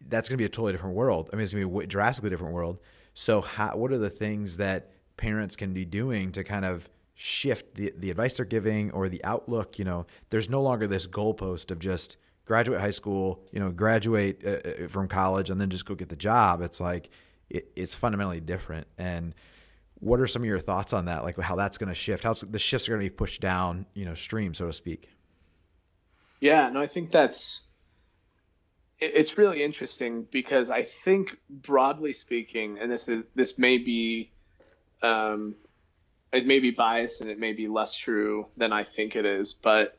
that's 0.07 0.31
going 0.31 0.39
to 0.39 0.43
be 0.43 0.47
a 0.47 0.49
totally 0.49 0.73
different 0.73 0.97
world. 0.97 1.29
I 1.31 1.37
mean, 1.37 1.45
it's 1.45 1.53
going 1.53 1.69
to 1.69 1.79
be 1.79 1.85
a 1.85 1.87
drastically 1.87 2.31
different 2.31 2.55
world. 2.55 2.79
So 3.15 3.41
how, 3.41 3.77
what 3.77 3.93
are 3.93 3.99
the 3.99 4.11
things 4.11 4.57
that 4.59 4.91
parents 5.17 5.57
can 5.57 5.73
be 5.73 5.85
doing 5.85 6.33
to 6.33 6.45
kind 6.45 6.65
of 6.65 6.89
shift 7.15 7.77
the 7.77 7.93
the 7.97 8.11
advice 8.11 8.37
they're 8.37 8.47
giving 8.47 8.91
or 8.91 9.09
the 9.09 9.23
outlook. 9.25 9.79
You 9.79 9.85
know, 9.85 10.07
there's 10.31 10.49
no 10.49 10.63
longer 10.63 10.87
this 10.87 11.07
goalpost 11.07 11.71
of 11.71 11.79
just 11.79 12.17
graduate 12.45 12.81
high 12.81 12.91
school, 12.91 13.43
you 13.53 13.61
know, 13.61 13.71
graduate 13.71 14.43
uh, 14.45 14.85
uh, 14.85 14.89
from 14.89 15.09
college 15.09 15.51
and 15.51 15.61
then 15.61 15.71
just 15.71 15.87
go 15.87 15.95
get 15.95 16.09
the 16.09 16.17
job. 16.17 16.61
It's 16.61 16.81
like 16.81 17.11
it, 17.49 17.71
it's 17.77 17.95
fundamentally 17.95 18.41
different. 18.41 18.87
And 18.99 19.35
what 20.01 20.21
are 20.21 20.27
some 20.27 20.43
of 20.43 20.47
your 20.47 20.59
thoughts 20.59 20.93
on 20.93 21.07
that? 21.07 21.25
Like 21.25 21.39
how 21.39 21.57
that's 21.57 21.79
going 21.79 21.89
to 21.89 21.95
shift? 21.95 22.25
How 22.25 22.35
the 22.35 22.59
shifts 22.59 22.89
are 22.89 22.93
going 22.93 23.05
to 23.05 23.11
be 23.11 23.15
pushed 23.15 23.41
down, 23.41 23.87
you 23.95 24.05
know, 24.05 24.15
stream, 24.15 24.53
so 24.55 24.67
to 24.67 24.73
speak. 24.73 25.09
Yeah, 26.41 26.69
no, 26.69 26.81
I 26.81 26.87
think 26.87 27.11
that's 27.11 27.63
it's 29.01 29.37
really 29.39 29.63
interesting 29.63 30.27
because 30.31 30.71
I 30.71 30.83
think 30.83 31.37
broadly 31.49 32.13
speaking, 32.13 32.79
and 32.79 32.91
this 32.91 33.09
is 33.09 33.25
this 33.35 33.59
may 33.59 33.79
be 33.79 34.31
um, 35.05 35.55
it 36.33 36.47
may 36.47 36.59
be 36.59 36.71
biased 36.71 37.21
and 37.21 37.31
it 37.31 37.39
may 37.39 37.53
be 37.53 37.69
less 37.69 37.95
true 37.95 38.47
than 38.57 38.73
I 38.73 38.83
think 38.85 39.15
it 39.15 39.25
is, 39.25 39.53
but 39.53 39.99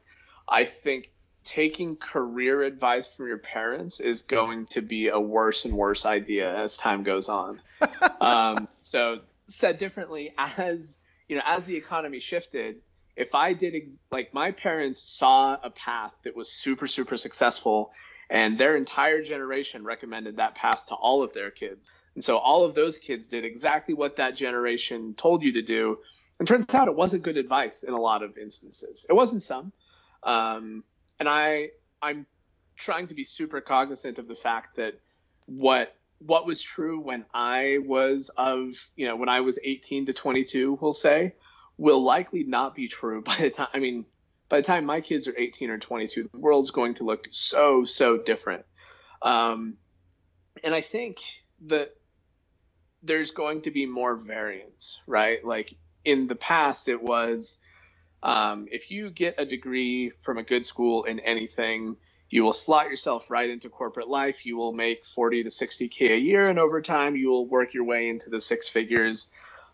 I 0.50 0.66
think 0.66 1.12
taking 1.46 1.96
career 1.96 2.64
advice 2.64 3.08
from 3.08 3.28
your 3.28 3.38
parents 3.38 4.00
is 4.00 4.24
going 4.24 4.66
to 4.66 4.82
be 4.82 5.10
a 5.10 5.20
worse 5.20 5.66
and 5.66 5.76
worse 5.76 6.06
idea 6.06 6.54
as 6.54 6.76
time 6.76 7.04
goes 7.04 7.30
on. 7.30 7.62
um, 8.22 8.68
so 8.82 9.20
said 9.48 9.78
differently, 9.78 10.34
as 10.38 10.98
you 11.30 11.36
know, 11.36 11.44
as 11.46 11.66
the 11.66 11.76
economy 11.76 12.20
shifted, 12.20 12.82
if 13.16 13.36
I 13.36 13.54
did 13.54 13.76
ex- 13.76 14.00
like 14.12 14.34
my 14.34 14.52
parents 14.52 15.00
saw 15.00 15.58
a 15.62 15.70
path 15.70 16.14
that 16.24 16.36
was 16.36 16.52
super 16.52 16.88
super 16.88 17.16
successful, 17.16 17.92
and 18.30 18.58
their 18.58 18.76
entire 18.76 19.22
generation 19.22 19.84
recommended 19.84 20.38
that 20.38 20.56
path 20.56 20.88
to 20.88 20.96
all 20.96 21.22
of 21.22 21.32
their 21.34 21.52
kids, 21.52 21.92
and 22.16 22.24
so 22.24 22.38
all 22.38 22.64
of 22.64 22.74
those 22.74 22.98
kids 22.98 23.28
did 23.28 23.44
exactly 23.44 23.94
what 23.94 24.16
that 24.16 24.36
generation 24.36 25.14
told 25.16 25.44
you 25.44 25.54
to 25.54 25.62
do. 25.62 26.00
And 26.40 26.48
turns 26.48 26.74
out 26.74 26.88
it 26.88 26.96
wasn't 26.96 27.24
good 27.24 27.38
advice 27.38 27.84
in 27.84 27.94
a 27.94 28.00
lot 28.00 28.24
of 28.24 28.38
instances. 28.38 29.06
It 29.10 29.14
wasn't 29.14 29.44
some. 29.44 29.72
Um, 30.24 30.84
and 31.20 31.30
I 31.30 31.70
I'm 32.02 32.26
trying 32.76 33.08
to 33.08 33.14
be 33.14 33.24
super 33.24 33.62
cognizant 33.62 34.18
of 34.18 34.28
the 34.28 34.36
fact 34.36 34.78
that 34.78 35.00
what 35.46 35.96
what 36.20 36.46
was 36.46 36.62
true 36.62 37.00
when 37.00 37.26
I 37.34 37.80
was 37.86 38.30
of 38.38 38.90
you 38.96 39.08
know 39.08 39.16
when 39.16 39.30
I 39.30 39.42
was 39.42 39.60
18 39.64 40.08
to 40.08 40.14
22, 40.14 40.78
we'll 40.82 40.94
say, 40.94 41.36
will 41.78 42.04
likely 42.04 42.44
not 42.44 42.76
be 42.76 42.88
true 42.88 43.22
by 43.22 43.38
the 43.38 43.50
time 43.50 43.68
I 43.74 43.80
mean 43.80 44.06
by 44.48 44.58
the 44.58 44.64
time 44.64 44.86
my 44.86 45.02
kids 45.02 45.28
are 45.28 45.34
18 45.38 45.70
or 45.70 45.80
22, 45.80 46.30
the 46.32 46.38
world's 46.38 46.72
going 46.72 46.96
to 46.96 47.04
look 47.04 47.28
so 47.32 47.84
so 47.84 48.18
different. 48.18 48.66
Um, 49.22 49.76
and 50.64 50.74
I 50.74 50.82
think 50.82 51.18
that 51.68 51.96
there's 53.06 53.32
going 53.32 53.62
to 53.64 53.72
be 53.72 53.86
more 53.86 54.16
variance, 54.16 55.00
right? 55.08 55.44
Like 55.44 55.76
in 56.04 56.28
the 56.28 56.36
past, 56.36 56.88
it 56.88 57.02
was 57.02 57.60
um, 58.24 58.68
if 58.72 58.90
you 58.90 59.12
get 59.12 59.36
a 59.38 59.46
degree 59.46 60.10
from 60.10 60.38
a 60.38 60.44
good 60.44 60.66
school 60.66 61.04
in 61.04 61.20
anything, 61.20 61.96
you 62.30 62.44
will 62.44 62.54
slot 62.54 62.90
yourself 62.90 63.30
right 63.30 63.50
into 63.50 63.70
corporate 63.70 64.08
life. 64.08 64.46
You 64.46 64.58
will 64.58 64.74
make 64.74 65.06
40 65.06 65.44
to 65.44 65.50
60k 65.50 66.12
a 66.12 66.20
year, 66.20 66.48
and 66.48 66.58
over 66.58 66.82
time, 66.82 67.16
you 67.16 67.30
will 67.30 67.48
work 67.48 67.74
your 67.74 67.84
way 67.84 68.10
into 68.10 68.30
the 68.30 68.42
six 68.42 68.68
figures. 68.68 69.30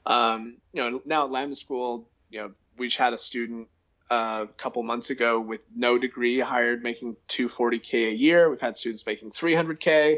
Um, 0.06 0.58
you 0.74 0.82
know, 0.82 1.02
now 1.06 1.26
at 1.26 1.32
Lambda 1.32 1.56
School, 1.56 2.10
you 2.30 2.40
know, 2.40 2.52
we 2.78 2.90
had 2.90 3.14
a 3.14 3.18
student 3.18 3.68
uh, 4.10 4.46
a 4.50 4.54
couple 4.62 4.84
months 4.84 5.12
ago 5.12 5.40
with 5.40 5.64
no 5.74 5.98
degree 5.98 6.40
hired, 6.40 6.84
making 6.84 7.16
240k 7.30 8.10
a 8.10 8.14
year. 8.14 8.50
We've 8.50 8.60
had 8.60 8.78
students 8.78 9.06
making 9.06 9.32
300k, 9.32 10.18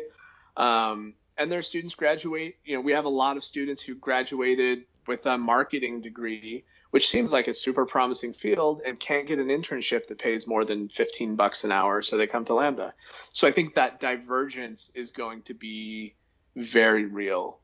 um, 0.57 1.13
and 1.37 1.51
their 1.51 1.61
students 1.61 1.95
graduate. 1.95 2.57
You 2.63 2.75
know, 2.75 2.81
we 2.81 2.91
have 2.91 3.05
a 3.05 3.09
lot 3.09 3.37
of 3.37 3.43
students 3.43 3.81
who 3.81 3.95
graduated 3.95 4.85
with 5.07 5.25
a 5.25 5.37
marketing 5.37 6.01
degree 6.01 6.63
which 6.93 7.09
seems 7.09 7.33
like 7.33 7.47
a 7.47 7.53
super 7.55 7.87
promising 7.87 8.33
field 8.33 8.83
and 8.85 8.99
can't 8.99 9.25
get 9.25 9.39
an 9.39 9.47
internship 9.47 10.05
that 10.05 10.19
pays 10.19 10.45
more 10.45 10.63
than 10.63 10.87
15 10.87 11.35
bucks 11.35 11.63
an 11.63 11.71
hour 11.71 12.03
so 12.03 12.17
they 12.17 12.27
come 12.27 12.45
to 12.45 12.53
lambda 12.53 12.93
so 13.31 13.47
i 13.47 13.51
think 13.51 13.73
that 13.73 13.99
divergence 13.99 14.91
is 14.93 15.09
going 15.09 15.41
to 15.41 15.55
be 15.55 16.13
very 16.55 17.05
real 17.05 17.59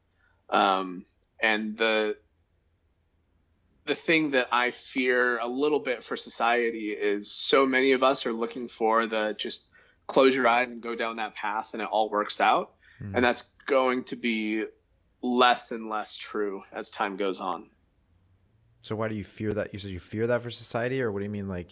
um, 0.50 1.06
and 1.40 1.78
the 1.78 2.18
the 3.86 3.94
thing 3.94 4.32
that 4.32 4.48
i 4.52 4.72
fear 4.72 5.38
a 5.38 5.48
little 5.48 5.80
bit 5.80 6.04
for 6.04 6.18
society 6.18 6.90
is 6.90 7.32
so 7.32 7.68
many 7.68 7.92
of 7.92 8.02
us 8.02 8.26
are 8.26 8.34
looking 8.34 8.68
for 8.68 9.06
the 9.06 9.36
just 9.38 9.68
close 10.08 10.36
your 10.36 10.48
eyes 10.48 10.72
and 10.72 10.82
go 10.82 10.96
down 10.96 11.18
that 11.18 11.36
path 11.36 11.70
and 11.74 11.84
it 11.84 11.88
all 11.92 12.10
works 12.10 12.42
out 12.42 12.72
mm. 13.00 13.14
and 13.14 13.24
that's 13.24 13.52
going 13.70 14.04
to 14.06 14.16
be 14.16 14.66
less 15.22 15.72
and 15.72 15.90
less 15.90 16.16
true 16.18 16.64
as 16.74 16.90
time 16.90 17.16
goes 17.16 17.40
on 17.40 17.70
so 18.82 18.96
why 18.96 19.08
do 19.08 19.16
you 19.16 19.24
fear 19.24 19.54
that? 19.54 19.74
You 19.74 19.80
said 19.80 19.92
you 19.92 20.00
fear 20.00 20.28
that 20.28 20.42
for 20.42 20.52
society, 20.52 21.02
or 21.02 21.12
what 21.12 21.20
do 21.20 21.26
you 21.26 21.32
mean, 21.32 21.48
like? 21.48 21.70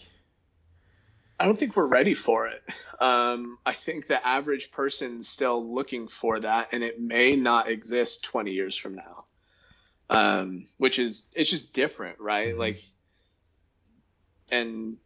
I 1.40 1.44
don't 1.44 1.58
think 1.58 1.76
we're 1.76 1.86
ready 1.86 2.14
for 2.14 2.48
it. 2.48 2.62
Um, 3.00 3.58
I 3.64 3.74
think 3.74 4.08
the 4.08 4.26
average 4.26 4.72
person's 4.72 5.28
still 5.28 5.72
looking 5.72 6.08
for 6.08 6.40
that, 6.40 6.70
and 6.72 6.82
it 6.82 7.00
may 7.00 7.36
not 7.36 7.70
exist 7.70 8.24
20 8.24 8.50
years 8.50 8.76
from 8.76 8.96
now. 8.96 9.24
Um, 10.10 10.64
which 10.78 10.98
is 10.98 11.28
it's 11.32 11.48
just 11.48 11.72
different, 11.72 12.18
right? 12.18 12.48
Mm-hmm. 12.48 12.58
Like, 12.58 12.80
and 14.50 14.96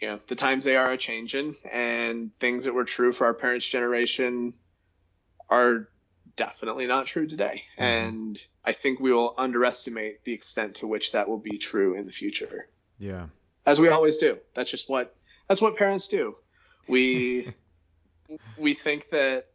you 0.00 0.08
know 0.08 0.20
the 0.26 0.34
times 0.34 0.64
they 0.64 0.76
are 0.76 0.90
a 0.90 0.98
changing, 0.98 1.54
and 1.70 2.36
things 2.40 2.64
that 2.64 2.74
were 2.74 2.84
true 2.84 3.12
for 3.12 3.26
our 3.26 3.34
parents' 3.34 3.66
generation 3.66 4.54
are 5.48 5.88
definitely 6.36 6.86
not 6.86 7.06
true 7.06 7.26
today. 7.26 7.64
Mm-hmm. 7.78 7.82
And 7.82 8.42
I 8.64 8.72
think 8.72 9.00
we 9.00 9.12
will 9.12 9.34
underestimate 9.36 10.24
the 10.24 10.32
extent 10.32 10.76
to 10.76 10.86
which 10.86 11.12
that 11.12 11.28
will 11.28 11.38
be 11.38 11.58
true 11.58 11.94
in 11.94 12.06
the 12.06 12.12
future. 12.12 12.68
Yeah. 12.98 13.26
As 13.66 13.80
we 13.80 13.88
always 13.88 14.16
do. 14.16 14.38
That's 14.54 14.70
just 14.70 14.88
what 14.88 15.14
that's 15.48 15.60
what 15.60 15.76
parents 15.76 16.08
do. 16.08 16.36
We 16.88 17.52
we 18.58 18.74
think 18.74 19.10
that 19.10 19.46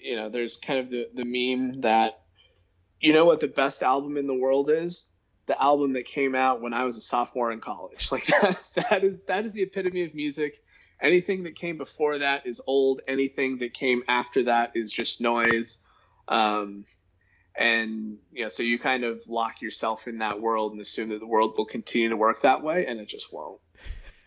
you 0.00 0.16
know, 0.16 0.28
there's 0.28 0.56
kind 0.56 0.78
of 0.78 0.90
the, 0.90 1.08
the 1.14 1.24
meme 1.24 1.80
that 1.80 2.20
you 3.00 3.12
know 3.12 3.24
what 3.24 3.40
the 3.40 3.48
best 3.48 3.82
album 3.82 4.16
in 4.16 4.26
the 4.26 4.34
world 4.34 4.70
is? 4.70 5.08
The 5.46 5.60
album 5.60 5.92
that 5.94 6.06
came 6.06 6.34
out 6.34 6.60
when 6.60 6.72
I 6.72 6.84
was 6.84 6.96
a 6.96 7.02
sophomore 7.02 7.52
in 7.52 7.60
college. 7.60 8.08
Like 8.12 8.26
that 8.26 8.58
that 8.76 9.04
is 9.04 9.20
that 9.22 9.44
is 9.44 9.52
the 9.52 9.62
epitome 9.62 10.02
of 10.02 10.14
music. 10.14 10.62
Anything 11.00 11.42
that 11.44 11.54
came 11.54 11.76
before 11.76 12.18
that 12.18 12.46
is 12.46 12.60
old. 12.66 13.02
Anything 13.06 13.58
that 13.58 13.74
came 13.74 14.02
after 14.08 14.44
that 14.44 14.72
is 14.74 14.90
just 14.90 15.20
noise. 15.20 15.84
Um, 16.28 16.84
and 17.56 18.18
you 18.32 18.44
know, 18.44 18.48
so 18.48 18.62
you 18.62 18.78
kind 18.78 19.04
of 19.04 19.26
lock 19.28 19.62
yourself 19.62 20.08
in 20.08 20.18
that 20.18 20.40
world 20.40 20.72
and 20.72 20.80
assume 20.80 21.08
that 21.10 21.20
the 21.20 21.26
world 21.26 21.54
will 21.56 21.64
continue 21.64 22.08
to 22.08 22.16
work 22.16 22.42
that 22.42 22.62
way, 22.62 22.86
and 22.86 23.00
it 23.00 23.08
just 23.08 23.32
won't. 23.32 23.60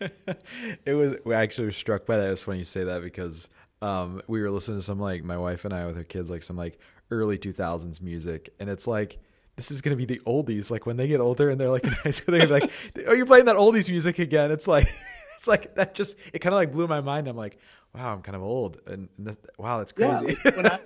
it 0.84 0.94
was. 0.94 1.16
We 1.24 1.34
actually 1.34 1.66
were 1.66 1.72
struck 1.72 2.06
by 2.06 2.16
that. 2.16 2.30
It's 2.30 2.42
funny 2.42 2.58
you 2.58 2.64
say 2.64 2.84
that 2.84 3.02
because 3.02 3.48
um, 3.82 4.22
we 4.26 4.40
were 4.40 4.50
listening 4.50 4.78
to 4.78 4.82
some 4.82 4.98
like 4.98 5.24
my 5.24 5.38
wife 5.38 5.64
and 5.64 5.72
I 5.72 5.86
with 5.86 5.96
her 5.96 6.04
kids, 6.04 6.30
like 6.30 6.42
some 6.42 6.56
like 6.56 6.78
early 7.10 7.38
two 7.38 7.52
thousands 7.52 8.00
music, 8.00 8.52
and 8.58 8.68
it's 8.68 8.86
like 8.86 9.18
this 9.56 9.70
is 9.70 9.80
gonna 9.80 9.96
be 9.96 10.06
the 10.06 10.20
oldies. 10.26 10.70
Like 10.70 10.86
when 10.86 10.96
they 10.96 11.06
get 11.06 11.20
older 11.20 11.50
and 11.50 11.60
they're 11.60 11.70
like 11.70 11.84
in 11.84 11.92
high 11.92 12.10
school, 12.10 12.36
they're 12.36 12.46
like, 12.46 12.70
"Oh, 13.06 13.12
you're 13.12 13.26
playing 13.26 13.44
that 13.44 13.56
oldies 13.56 13.88
music 13.90 14.18
again." 14.18 14.50
It's 14.50 14.66
like 14.66 14.88
it's 15.40 15.48
like 15.48 15.74
that 15.76 15.94
just 15.94 16.18
it 16.34 16.40
kind 16.40 16.52
of 16.52 16.58
like 16.58 16.70
blew 16.70 16.86
my 16.86 17.00
mind. 17.00 17.26
I'm 17.26 17.36
like, 17.36 17.58
wow, 17.94 18.12
I'm 18.12 18.22
kind 18.22 18.36
of 18.36 18.42
old, 18.42 18.78
and, 18.86 19.08
and 19.16 19.26
this, 19.26 19.36
wow, 19.58 19.78
that's 19.78 19.92
crazy. 19.92 20.36
Yeah, 20.44 20.50
when, 20.56 20.66
I, 20.66 20.78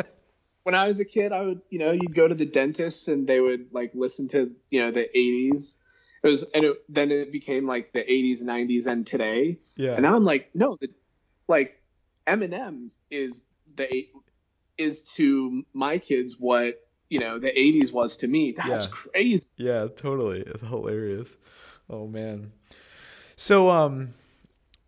when 0.62 0.74
I 0.76 0.86
was 0.86 1.00
a 1.00 1.04
kid, 1.04 1.32
I 1.32 1.42
would 1.42 1.60
you 1.70 1.80
know 1.80 1.90
you'd 1.90 2.14
go 2.14 2.28
to 2.28 2.34
the 2.34 2.46
dentist 2.46 3.08
and 3.08 3.26
they 3.26 3.40
would 3.40 3.66
like 3.72 3.90
listen 3.94 4.28
to 4.28 4.52
you 4.70 4.80
know 4.80 4.92
the 4.92 5.08
80s. 5.14 5.78
It 6.22 6.28
was 6.28 6.44
and 6.54 6.64
it, 6.64 6.76
then 6.88 7.10
it 7.10 7.32
became 7.32 7.66
like 7.66 7.92
the 7.92 8.00
80s, 8.04 8.42
90s, 8.42 8.86
and 8.86 9.06
today. 9.06 9.58
Yeah. 9.76 9.94
And 9.94 10.02
now 10.02 10.14
I'm 10.14 10.24
like, 10.24 10.50
no, 10.54 10.78
the, 10.80 10.88
like 11.48 11.82
Eminem 12.26 12.90
is 13.10 13.46
the 13.74 14.08
is 14.78 15.02
to 15.14 15.64
my 15.74 15.98
kids 15.98 16.38
what 16.38 16.80
you 17.08 17.18
know 17.18 17.40
the 17.40 17.50
80s 17.50 17.92
was 17.92 18.18
to 18.18 18.28
me. 18.28 18.52
That's 18.56 18.86
yeah. 18.86 18.90
crazy. 18.92 19.48
Yeah, 19.56 19.88
totally. 19.96 20.42
It's 20.42 20.62
hilarious. 20.62 21.36
Oh 21.90 22.06
man. 22.06 22.52
So 23.36 23.68
um 23.68 24.14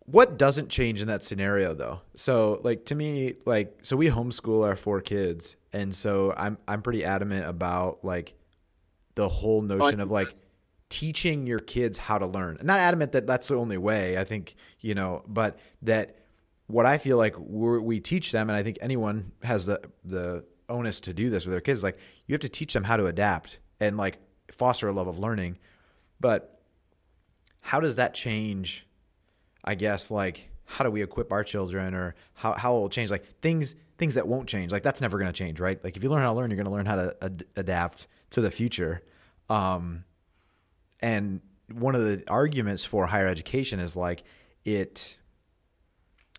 what 0.07 0.37
doesn't 0.37 0.69
change 0.69 1.01
in 1.01 1.07
that 1.07 1.23
scenario 1.23 1.73
though? 1.73 2.01
So 2.15 2.59
like 2.63 2.85
to 2.85 2.95
me 2.95 3.35
like 3.45 3.79
so 3.83 3.95
we 3.95 4.09
homeschool 4.09 4.65
our 4.65 4.75
four 4.75 5.01
kids 5.01 5.55
and 5.73 5.93
so 5.93 6.33
i'm 6.35 6.57
i'm 6.67 6.81
pretty 6.81 7.03
adamant 7.03 7.45
about 7.45 8.03
like 8.03 8.33
the 9.15 9.29
whole 9.29 9.61
notion 9.61 9.99
of 9.99 10.09
like 10.09 10.33
teaching 10.89 11.45
your 11.45 11.59
kids 11.59 11.97
how 11.97 12.17
to 12.17 12.25
learn. 12.25 12.57
Not 12.63 12.79
adamant 12.79 13.11
that 13.11 13.27
that's 13.27 13.47
the 13.47 13.55
only 13.55 13.77
way 13.77 14.17
i 14.17 14.23
think 14.23 14.55
you 14.79 14.95
know 14.95 15.23
but 15.27 15.59
that 15.81 16.15
what 16.67 16.85
i 16.85 16.97
feel 16.97 17.17
like 17.17 17.35
we 17.37 17.99
teach 17.99 18.31
them 18.31 18.49
and 18.49 18.57
i 18.57 18.63
think 18.63 18.77
anyone 18.81 19.31
has 19.43 19.65
the 19.65 19.81
the 20.03 20.43
onus 20.69 20.99
to 20.99 21.13
do 21.13 21.29
this 21.29 21.45
with 21.45 21.53
their 21.53 21.61
kids 21.61 21.81
like 21.81 21.97
you 22.25 22.33
have 22.33 22.41
to 22.41 22.49
teach 22.49 22.73
them 22.73 22.83
how 22.83 22.97
to 22.97 23.05
adapt 23.05 23.59
and 23.79 23.97
like 23.97 24.17
foster 24.51 24.87
a 24.87 24.93
love 24.93 25.07
of 25.07 25.19
learning. 25.19 25.57
But 26.19 26.61
how 27.61 27.79
does 27.79 27.97
that 27.97 28.13
change 28.13 28.85
I 29.67 29.75
guess 29.75 30.09
like 30.09 30.49
how 30.65 30.83
do 30.83 30.89
we 30.89 31.01
equip 31.03 31.31
our 31.31 31.43
children 31.43 31.93
or 31.93 32.15
how 32.33 32.53
how 32.53 32.73
will 32.73 32.89
change? 32.89 33.11
Like 33.11 33.25
things 33.41 33.75
things 33.97 34.13
that 34.13 34.27
won't 34.27 34.47
change. 34.47 34.71
Like 34.71 34.81
that's 34.81 35.01
never 35.01 35.17
going 35.17 35.31
to 35.31 35.37
change 35.37 35.59
right? 35.59 35.83
Like 35.83 35.97
if 35.97 36.03
you 36.03 36.09
learn 36.09 36.21
how 36.21 36.31
to 36.31 36.37
learn 36.37 36.49
you're 36.49 36.55
going 36.55 36.65
to 36.65 36.71
learn 36.71 36.85
how 36.85 36.95
to 36.95 37.15
ad- 37.21 37.45
adapt 37.55 38.07
to 38.31 38.41
the 38.41 38.49
future. 38.49 39.03
Um 39.49 40.05
and 41.01 41.41
one 41.71 41.95
of 41.95 42.01
the 42.01 42.23
arguments 42.27 42.85
for 42.85 43.07
higher 43.07 43.27
education 43.27 43.79
is 43.79 43.95
like 43.95 44.23
it 44.63 45.17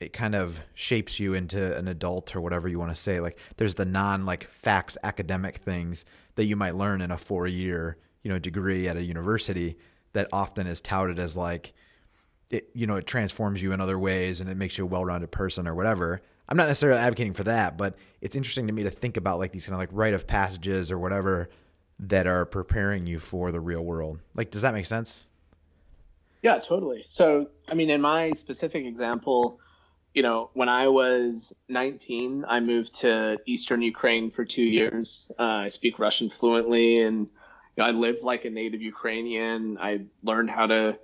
it 0.01 0.13
kind 0.13 0.35
of 0.35 0.61
shapes 0.75 1.21
you 1.21 1.35
into 1.35 1.77
an 1.77 1.89
adult 1.89 2.35
or 2.35 2.41
whatever 2.41 2.69
you 2.69 2.79
want 2.79 2.95
to 2.95 3.01
say. 3.01 3.21
Like 3.21 3.39
there's 3.57 3.75
the 3.75 3.85
non 3.85 4.25
like 4.25 4.49
facts 4.51 4.97
academic 5.03 5.59
things 5.59 6.05
that 6.37 6.47
you 6.47 6.57
might 6.57 6.77
learn 6.77 7.03
in 7.03 7.11
a 7.11 7.19
four 7.19 7.47
year 7.47 7.99
you 8.23 8.31
know 8.31 8.39
degree 8.39 8.89
at 8.89 8.97
a 8.97 9.03
university 9.03 9.77
that 10.13 10.29
often 10.33 10.67
is 10.67 10.81
touted 10.81 11.19
as 11.19 11.37
like 11.37 11.75
it 12.51 12.69
you 12.75 12.87
know 12.87 12.97
it 12.97 13.07
transforms 13.07 13.63
you 13.63 13.73
in 13.73 13.81
other 13.81 13.99
ways 13.99 14.41
and 14.41 14.49
it 14.49 14.57
makes 14.57 14.79
you 14.79 14.85
a 14.85 14.87
well-rounded 14.87 15.31
person 15.31 15.67
or 15.67 15.75
whatever 15.75 16.21
i'm 16.49 16.57
not 16.57 16.67
necessarily 16.67 16.99
advocating 16.99 17.35
for 17.35 17.45
that 17.45 17.77
but 17.77 17.95
it's 18.21 18.37
interesting 18.37 18.67
to 18.67 18.73
me 18.73 18.83
to 18.83 18.91
think 18.91 19.17
about 19.17 19.39
like 19.39 19.53
these 19.53 19.67
kind 19.67 19.75
of 19.75 19.81
like 19.81 19.91
rite 19.93 20.15
of 20.15 20.27
passages 20.27 20.91
or 20.91 20.99
whatever 20.99 21.49
that 21.99 22.27
are 22.27 22.45
preparing 22.45 23.07
you 23.07 23.19
for 23.19 23.53
the 23.53 23.61
real 23.61 23.85
world 23.85 24.19
like 24.35 24.51
does 24.51 24.63
that 24.63 24.73
make 24.73 24.87
sense 24.87 25.27
yeah 26.43 26.59
totally 26.59 27.05
so 27.09 27.49
i 27.69 27.75
mean 27.75 27.91
in 27.91 28.01
my 28.01 28.31
specific 28.31 28.85
example 28.85 29.61
you 30.15 30.23
know, 30.23 30.51
when 30.55 30.69
I 30.69 30.89
was 30.89 31.55
19, 31.69 32.45
I 32.49 32.59
moved 32.59 32.97
to 33.01 33.39
eastern 33.47 33.83
Ukraine 33.83 34.31
for 34.31 34.45
two 34.45 34.65
years. 34.65 35.31
Uh, 35.39 35.43
I 35.43 35.69
speak 35.69 35.99
Russian 35.99 36.31
fluently, 36.31 37.03
and 37.03 37.19
you 37.19 37.29
know, 37.77 37.85
I 37.85 37.91
lived 37.93 38.23
like 38.23 38.45
a 38.45 38.51
native 38.51 38.83
Ukrainian. 38.83 39.79
I 39.79 40.07
learned 40.25 40.51
how 40.51 40.67
to, 40.67 40.99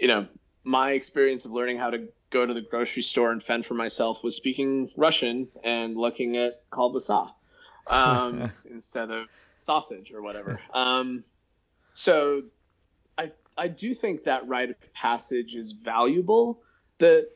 you 0.00 0.08
know, 0.08 0.26
my 0.64 0.92
experience 0.92 1.44
of 1.44 1.52
learning 1.52 1.78
how 1.78 1.90
to 1.90 2.08
go 2.30 2.46
to 2.46 2.54
the 2.54 2.60
grocery 2.60 3.02
store 3.02 3.32
and 3.32 3.42
fend 3.42 3.66
for 3.66 3.74
myself 3.74 4.22
was 4.22 4.36
speaking 4.36 4.90
Russian 4.96 5.48
and 5.64 5.96
looking 5.96 6.36
at 6.36 6.68
kalbasa 6.70 7.32
um, 7.86 8.50
instead 8.70 9.10
of 9.10 9.26
sausage 9.64 10.12
or 10.12 10.22
whatever. 10.22 10.60
Um, 10.72 11.24
so 11.94 12.42
I 13.18 13.32
I 13.56 13.68
do 13.68 13.94
think 13.94 14.24
that 14.24 14.46
rite 14.48 14.70
of 14.70 14.92
passage 14.94 15.54
is 15.54 15.72
valuable. 15.72 16.62
The 16.98 17.28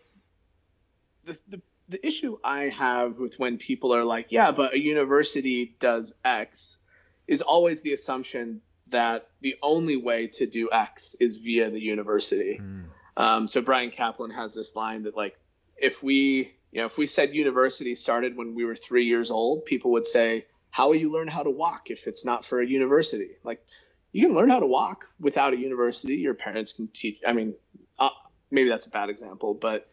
the, 1.24 1.38
the 1.48 1.62
the 1.88 2.06
issue 2.06 2.38
I 2.42 2.64
have 2.70 3.18
with 3.18 3.38
when 3.38 3.58
people 3.58 3.94
are 3.94 4.04
like, 4.04 4.28
yeah, 4.30 4.52
but 4.52 4.74
a 4.74 4.80
university 4.80 5.76
does 5.80 6.14
X, 6.24 6.78
is 7.26 7.42
always 7.42 7.82
the 7.82 7.92
assumption 7.92 8.62
that 8.88 9.28
the 9.40 9.56
only 9.62 9.96
way 9.96 10.28
to 10.28 10.46
do 10.46 10.70
X 10.72 11.14
is 11.20 11.38
via 11.38 11.70
the 11.70 11.80
university. 11.80 12.58
Mm. 12.62 12.84
Um, 13.16 13.46
so 13.46 13.62
Bryan 13.62 13.90
Caplan 13.90 14.34
has 14.34 14.54
this 14.54 14.74
line 14.74 15.04
that 15.04 15.16
like, 15.16 15.38
if 15.76 16.02
we, 16.02 16.54
you 16.72 16.80
know, 16.80 16.86
if 16.86 16.98
we 16.98 17.06
said 17.06 17.34
university 17.34 17.94
started 17.94 18.36
when 18.36 18.54
we 18.54 18.64
were 18.64 18.74
three 18.74 19.06
years 19.06 19.30
old, 19.30 19.64
people 19.64 19.92
would 19.92 20.06
say, 20.06 20.46
how 20.70 20.88
will 20.88 20.96
you 20.96 21.12
learn 21.12 21.28
how 21.28 21.42
to 21.42 21.50
walk 21.50 21.90
if 21.90 22.06
it's 22.06 22.24
not 22.24 22.44
for 22.44 22.60
a 22.60 22.66
university? 22.66 23.30
Like, 23.44 23.64
you 24.12 24.26
can 24.26 24.34
learn 24.34 24.50
how 24.50 24.60
to 24.60 24.66
walk 24.66 25.06
without 25.20 25.52
a 25.52 25.56
university. 25.56 26.16
Your 26.16 26.34
parents 26.34 26.72
can 26.72 26.88
teach. 26.88 27.20
I 27.26 27.32
mean, 27.32 27.54
uh, 27.98 28.10
maybe 28.50 28.68
that's 28.68 28.86
a 28.86 28.90
bad 28.90 29.10
example, 29.10 29.54
but 29.54 29.88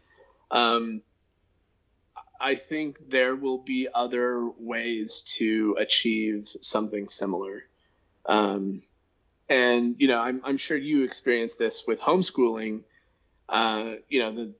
um, 0.51 1.01
I 2.40 2.56
think 2.56 3.10
there 3.10 3.36
will 3.36 3.60
be 3.60 3.88
other 3.94 4.50
ways 4.58 5.22
to 5.38 5.75
achieve 5.80 6.48
something 6.62 7.08
similar. 7.08 7.63
Um, 8.25 8.82
and 9.50 9.96
you 10.00 10.08
know, 10.08 10.20
I'm, 10.20 10.42
I'm 10.44 10.58
sure 10.58 10.78
you 10.78 11.04
experienced 11.04 11.60
this 11.60 11.86
with 11.88 12.00
homeschooling. 12.00 12.84
Uh, 13.51 13.96
you 14.10 14.22
know, 14.22 14.34
the 14.34 14.53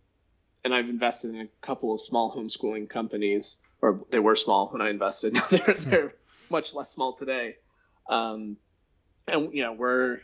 and 0.64 0.76
I've 0.76 0.90
invested 0.90 1.34
in 1.34 1.42
a 1.42 1.48
couple 1.62 1.94
of 1.94 2.00
small 2.00 2.36
homeschooling 2.36 2.90
companies, 2.90 3.62
or 3.82 4.02
they 4.12 4.20
were 4.20 4.36
small 4.36 4.68
when 4.68 4.82
I 4.82 4.90
invested. 4.90 5.34
Now 5.42 5.48
they're 5.50 5.76
they're 5.80 6.14
much 6.50 6.76
less 6.76 6.92
small 6.92 7.14
today. 7.14 7.56
Um, 8.10 8.58
and 9.28 9.54
you 9.54 9.64
know, 9.64 9.74
we're 9.74 10.20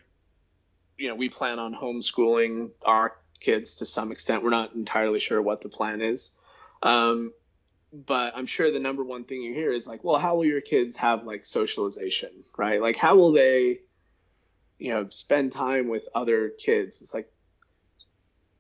you 0.98 1.10
know, 1.10 1.16
we 1.16 1.30
plan 1.30 1.60
on 1.60 1.76
homeschooling 1.76 2.72
our 2.86 3.16
kids 3.40 3.76
to 3.76 3.86
some 3.86 4.12
extent. 4.12 4.44
We're 4.44 4.50
not 4.50 4.74
entirely 4.74 5.20
sure 5.20 5.42
what 5.42 5.62
the 5.62 5.70
plan 5.70 6.02
is. 6.02 6.38
Um, 6.82 7.34
but 7.94 8.34
I'm 8.36 8.48
sure 8.48 8.72
the 8.72 8.80
number 8.80 9.04
one 9.04 9.24
thing 9.24 9.42
you 9.42 9.54
hear 9.54 9.72
is 9.72 9.88
like, 9.88 10.04
well, 10.04 10.20
how 10.20 10.36
will 10.36 10.46
your 10.46 10.62
kids 10.62 10.98
have 10.98 11.24
like 11.24 11.46
socialization, 11.46 12.32
right? 12.58 12.82
Like, 12.82 12.98
how 12.98 13.16
will 13.16 13.32
they, 13.32 13.80
you 14.78 14.92
know, 14.92 15.08
spend 15.10 15.52
time 15.52 15.88
with 15.88 16.08
other 16.14 16.50
kids? 16.50 17.02
It's 17.02 17.14
like 17.14 17.32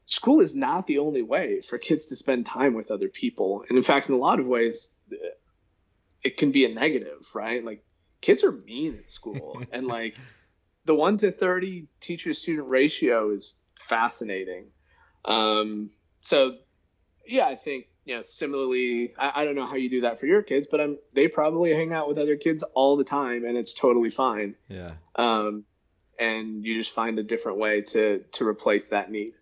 school 0.08 0.40
is 0.40 0.56
not 0.56 0.88
the 0.88 1.00
only 1.00 1.22
way 1.22 1.60
for 1.60 1.78
kids 1.78 2.08
to 2.08 2.16
spend 2.16 2.46
time 2.46 2.74
with 2.74 2.92
other 2.92 3.10
people. 3.10 3.66
And 3.68 3.78
in 3.78 3.84
fact, 3.84 4.08
in 4.08 4.16
a 4.16 4.18
lot 4.18 4.40
of 4.40 4.48
ways, 4.48 4.94
it 6.24 6.38
can 6.38 6.52
be 6.52 6.66
a 6.66 6.74
negative, 6.74 7.28
right? 7.36 7.64
Like, 7.64 7.84
kids 8.22 8.44
are 8.44 8.52
mean 8.54 8.96
at 8.98 9.10
school. 9.10 9.62
and 9.72 9.86
like, 9.86 10.16
the 10.86 10.96
one 10.96 11.18
to 11.18 11.32
30 11.32 11.88
teacher 12.00 12.34
student 12.34 12.70
ratio 12.70 13.32
is 13.32 13.62
fascinating. 13.90 14.68
Um, 15.26 15.92
so, 16.20 16.56
yeah, 17.26 17.46
I 17.46 17.58
think 17.58 17.88
you 18.06 18.16
know, 18.16 18.22
similarly, 18.22 19.14
I, 19.20 19.42
I, 19.42 19.46
don't 19.46 19.56
know 19.56 19.66
how 19.66 19.76
you 19.76 19.90
do 19.90 20.02
that 20.02 20.18
for 20.18 20.28
your 20.28 20.42
kids, 20.42 20.68
but 20.72 20.80
I'm 20.80 20.98
they 21.12 21.28
probably 21.28 21.74
hang 21.74 21.92
out 21.92 22.08
with 22.08 22.18
other 22.18 22.38
kids 22.38 22.64
all 22.64 22.96
the 22.96 23.04
time, 23.04 23.44
and 23.44 23.58
it's 23.58 23.74
totally 23.74 24.10
fine. 24.10 24.56
Yeah. 24.70 24.94
Um, 25.18 25.66
and 26.18 26.64
you 26.64 26.80
just 26.80 26.96
find 26.96 27.20
a 27.20 27.24
different 27.24 27.58
way 27.58 27.82
to 27.82 28.20
to 28.20 28.48
replace 28.48 28.88
that 28.88 29.12
need. 29.12 29.34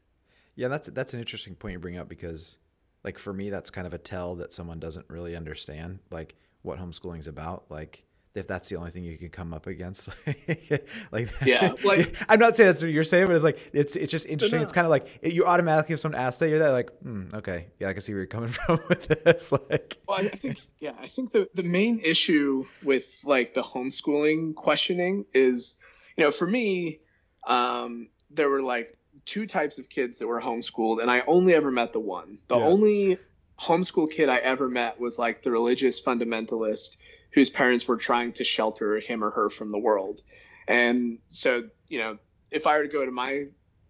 Yeah, 0.55 0.67
that's 0.69 0.87
that's 0.89 1.13
an 1.13 1.19
interesting 1.19 1.55
point 1.55 1.73
you 1.73 1.79
bring 1.79 1.97
up 1.97 2.07
because, 2.07 2.57
like, 3.03 3.19
for 3.19 3.33
me, 3.33 3.49
that's 3.49 3.69
kind 3.69 3.85
of 3.85 3.93
a 3.93 3.97
tell 3.97 4.35
that 4.35 4.53
someone 4.53 4.79
doesn't 4.79 5.05
really 5.09 5.35
understand 5.35 5.99
like 6.11 6.35
what 6.61 6.79
homeschooling's 6.79 7.27
about. 7.27 7.65
Like, 7.69 8.05
if 8.35 8.47
that's 8.47 8.69
the 8.69 8.75
only 8.75 8.91
thing 8.91 9.03
you 9.03 9.17
can 9.17 9.29
come 9.29 9.53
up 9.53 9.65
against 9.65 10.09
like 11.11 11.29
yeah 11.45 11.71
like 11.83 12.15
i'm 12.27 12.39
not 12.39 12.55
saying 12.55 12.67
that's 12.67 12.81
what 12.81 12.91
you're 12.91 13.03
saying 13.03 13.25
but 13.25 13.35
it's 13.35 13.43
like 13.43 13.57
it's 13.73 13.95
it's 13.95 14.11
just 14.11 14.25
interesting. 14.25 14.61
It's 14.61 14.73
kind 14.73 14.85
of 14.85 14.91
like 14.91 15.19
you 15.23 15.45
automatically 15.45 15.93
if 15.93 15.99
someone 15.99 16.19
asks 16.19 16.39
that 16.39 16.49
you're 16.49 16.59
that 16.59 16.71
like 16.71 16.91
hmm, 16.99 17.27
okay. 17.33 17.67
Yeah 17.79 17.89
i 17.89 17.93
can 17.93 18.01
see 18.01 18.13
where 18.13 18.21
you're 18.21 18.27
coming 18.27 18.49
from 18.65 18.79
with 18.89 19.07
this 19.07 19.51
like. 19.51 19.97
Well 20.07 20.19
i 20.19 20.29
think 20.29 20.59
yeah 20.79 20.93
i 20.99 21.07
think 21.07 21.31
the 21.31 21.49
the 21.53 21.63
main 21.63 21.99
issue 21.99 22.65
with 22.83 23.19
like 23.23 23.53
the 23.53 23.63
homeschooling 23.63 24.55
questioning 24.55 25.25
is 25.33 25.77
you 26.17 26.23
know 26.23 26.31
for 26.31 26.45
me 26.45 26.99
um 27.47 28.09
there 28.31 28.49
were 28.49 28.61
like 28.61 28.97
two 29.25 29.47
types 29.47 29.79
of 29.79 29.89
kids 29.89 30.19
that 30.19 30.27
were 30.27 30.41
homeschooled 30.41 31.01
and 31.01 31.09
i 31.09 31.21
only 31.27 31.53
ever 31.53 31.71
met 31.71 31.93
the 31.93 31.99
one 31.99 32.37
the 32.47 32.57
yeah. 32.57 32.65
only 32.65 33.17
homeschool 33.59 34.11
kid 34.11 34.29
i 34.29 34.37
ever 34.37 34.67
met 34.67 34.99
was 34.99 35.17
like 35.17 35.41
the 35.41 35.51
religious 35.51 36.01
fundamentalist 36.01 36.97
whose 37.35 37.49
parents 37.49 37.85
were 37.85 37.97
trying 37.97 38.31
to 38.31 38.45
shelter 38.45 38.97
him 38.97 39.21
or 39.21 39.29
her 39.29 39.49
from 39.49 39.69
the 39.69 39.77
world. 39.77 40.21
And 40.69 41.19
so, 41.27 41.65
you 41.89 41.99
know, 41.99 42.17
if 42.49 42.65
I 42.65 42.77
were 42.77 42.83
to 42.83 42.89
go 42.89 43.03
to 43.03 43.11
my 43.11 43.47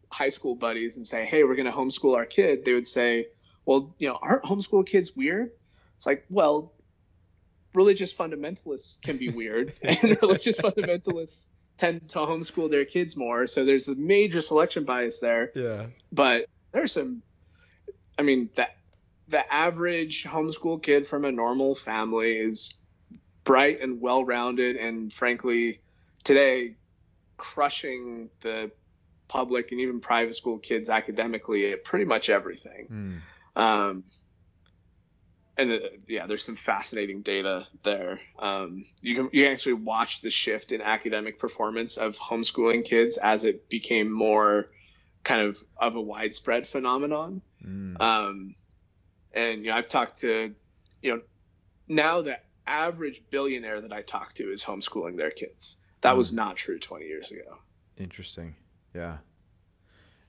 high 0.10 0.30
school 0.30 0.56
buddies 0.56 0.98
and 0.98 1.06
say, 1.06 1.26
hey, 1.26 1.44
we're 1.44 1.56
going 1.56 1.68
to 1.68 1.72
homeschool 1.72 2.16
our 2.16 2.26
kid, 2.26 2.66
they 2.66 2.74
would 2.74 2.88
say, 2.88 3.28
well, 3.64 3.94
you 4.00 4.08
know, 4.08 4.18
aren't 4.20 4.44
homeschool 4.44 4.86
kids 4.88 5.16
weird? 5.16 5.52
It's 5.96 6.08
like, 6.08 6.26
well, 6.28 6.74
religious 7.76 8.12
fundamentalists 8.12 9.00
can 9.04 9.18
be 9.18 9.30
weird, 9.30 9.72
and 9.84 10.18
religious 10.24 10.58
fundamentalists 10.58 11.50
tend 11.78 12.08
to 12.10 12.20
homeschool 12.20 12.70
their 12.70 12.86
kids 12.86 13.18
more. 13.18 13.48
So 13.48 13.66
there's 13.66 13.88
a 13.88 13.96
major 13.96 14.42
selection 14.42 14.86
bias 14.86 15.20
there. 15.20 15.52
Yeah. 15.56 15.88
But 16.12 16.46
there's 16.72 16.94
some, 16.94 17.22
I 18.18 18.22
mean, 18.22 18.50
that 18.56 18.78
the 19.28 19.54
average 19.54 20.24
homeschool 20.24 20.82
kid 20.82 21.08
from 21.08 21.26
a 21.26 21.32
normal 21.32 21.76
family 21.76 22.38
is 22.38 22.76
bright 23.44 23.82
and 23.82 24.02
well 24.02 24.24
rounded, 24.24 24.76
and 24.76 25.12
frankly, 25.12 25.82
today 26.24 26.76
crushing 27.38 28.30
the 28.42 28.72
public 29.28 29.72
and 29.72 29.82
even 29.82 30.00
private 30.00 30.36
school 30.36 30.58
kids 30.58 30.90
academically 30.90 31.72
at 31.72 31.84
pretty 31.84 32.06
much 32.06 32.30
everything. 32.30 33.22
Mm. 33.58 33.62
Um, 33.62 34.04
and 35.58 35.72
uh, 35.72 35.80
yeah, 36.08 36.28
there's 36.28 36.44
some 36.44 36.56
fascinating 36.56 37.22
data 37.22 37.66
there. 37.84 38.20
Um, 38.38 38.86
you 39.02 39.16
can 39.16 39.30
you 39.32 39.46
can 39.46 39.54
actually 39.54 39.74
watch 39.74 40.22
the 40.22 40.32
shift 40.32 40.72
in 40.72 40.82
academic 40.82 41.40
performance 41.40 41.98
of 41.98 42.18
homeschooling 42.18 42.86
kids 42.86 43.18
as 43.18 43.46
it 43.46 43.70
became 43.70 44.12
more 44.12 44.70
kind 45.24 45.42
of 45.42 45.64
of 45.78 45.96
a 45.96 46.02
widespread 46.02 46.68
phenomenon. 46.68 47.42
Mm. 47.66 48.00
Um, 48.02 48.56
and 49.34 49.64
you 49.64 49.72
know, 49.72 49.78
I've 49.78 49.88
talked 49.88 50.20
to 50.22 50.54
you 51.02 51.16
know 51.16 51.22
now 51.88 52.24
that 52.24 52.46
average 52.68 53.22
billionaire 53.30 53.82
that 53.82 53.94
I 53.94 54.02
talk 54.02 54.34
to 54.36 54.52
is 54.52 54.64
homeschooling 54.64 55.18
their 55.18 55.32
kids. 55.32 55.78
That 56.02 56.16
mm. 56.16 56.18
was 56.18 56.34
not 56.34 56.56
true 56.56 56.80
20 56.80 57.06
years 57.06 57.32
ago. 57.32 57.58
Interesting. 57.98 58.56
Yeah. 58.94 59.18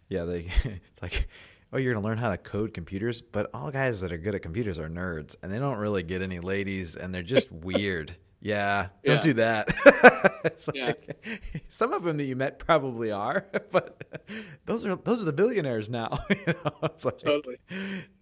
Yeah, 0.08 0.24
they 0.24 0.38
it's 0.64 1.02
like 1.02 1.28
oh, 1.72 1.78
you're 1.78 1.92
going 1.92 2.02
to 2.02 2.08
learn 2.08 2.18
how 2.18 2.30
to 2.30 2.38
code 2.38 2.74
computers, 2.74 3.20
but 3.20 3.50
all 3.52 3.70
guys 3.70 4.00
that 4.00 4.12
are 4.12 4.18
good 4.18 4.34
at 4.34 4.42
computers 4.42 4.78
are 4.78 4.88
nerds 4.88 5.36
and 5.42 5.52
they 5.52 5.58
don't 5.58 5.78
really 5.78 6.02
get 6.02 6.22
any 6.22 6.40
ladies 6.40 6.96
and 6.96 7.14
they're 7.14 7.22
just 7.22 7.50
weird. 7.52 8.16
Yeah, 8.40 8.88
don't 9.04 9.22
do 9.22 9.32
that. 9.34 9.74
yeah. 10.74 10.92
some 11.68 11.92
of 11.92 12.04
them 12.04 12.18
that 12.18 12.24
you 12.24 12.36
met 12.36 12.58
probably 12.58 13.10
are, 13.10 13.46
but 13.72 14.04
those 14.66 14.84
are 14.86 14.94
those 14.94 15.22
are 15.22 15.24
the 15.24 15.32
billionaires 15.32 15.88
now. 15.88 16.18
you 16.30 16.36
know, 16.46 16.72
it's 16.84 17.04
like, 17.04 17.18
totally. 17.18 17.56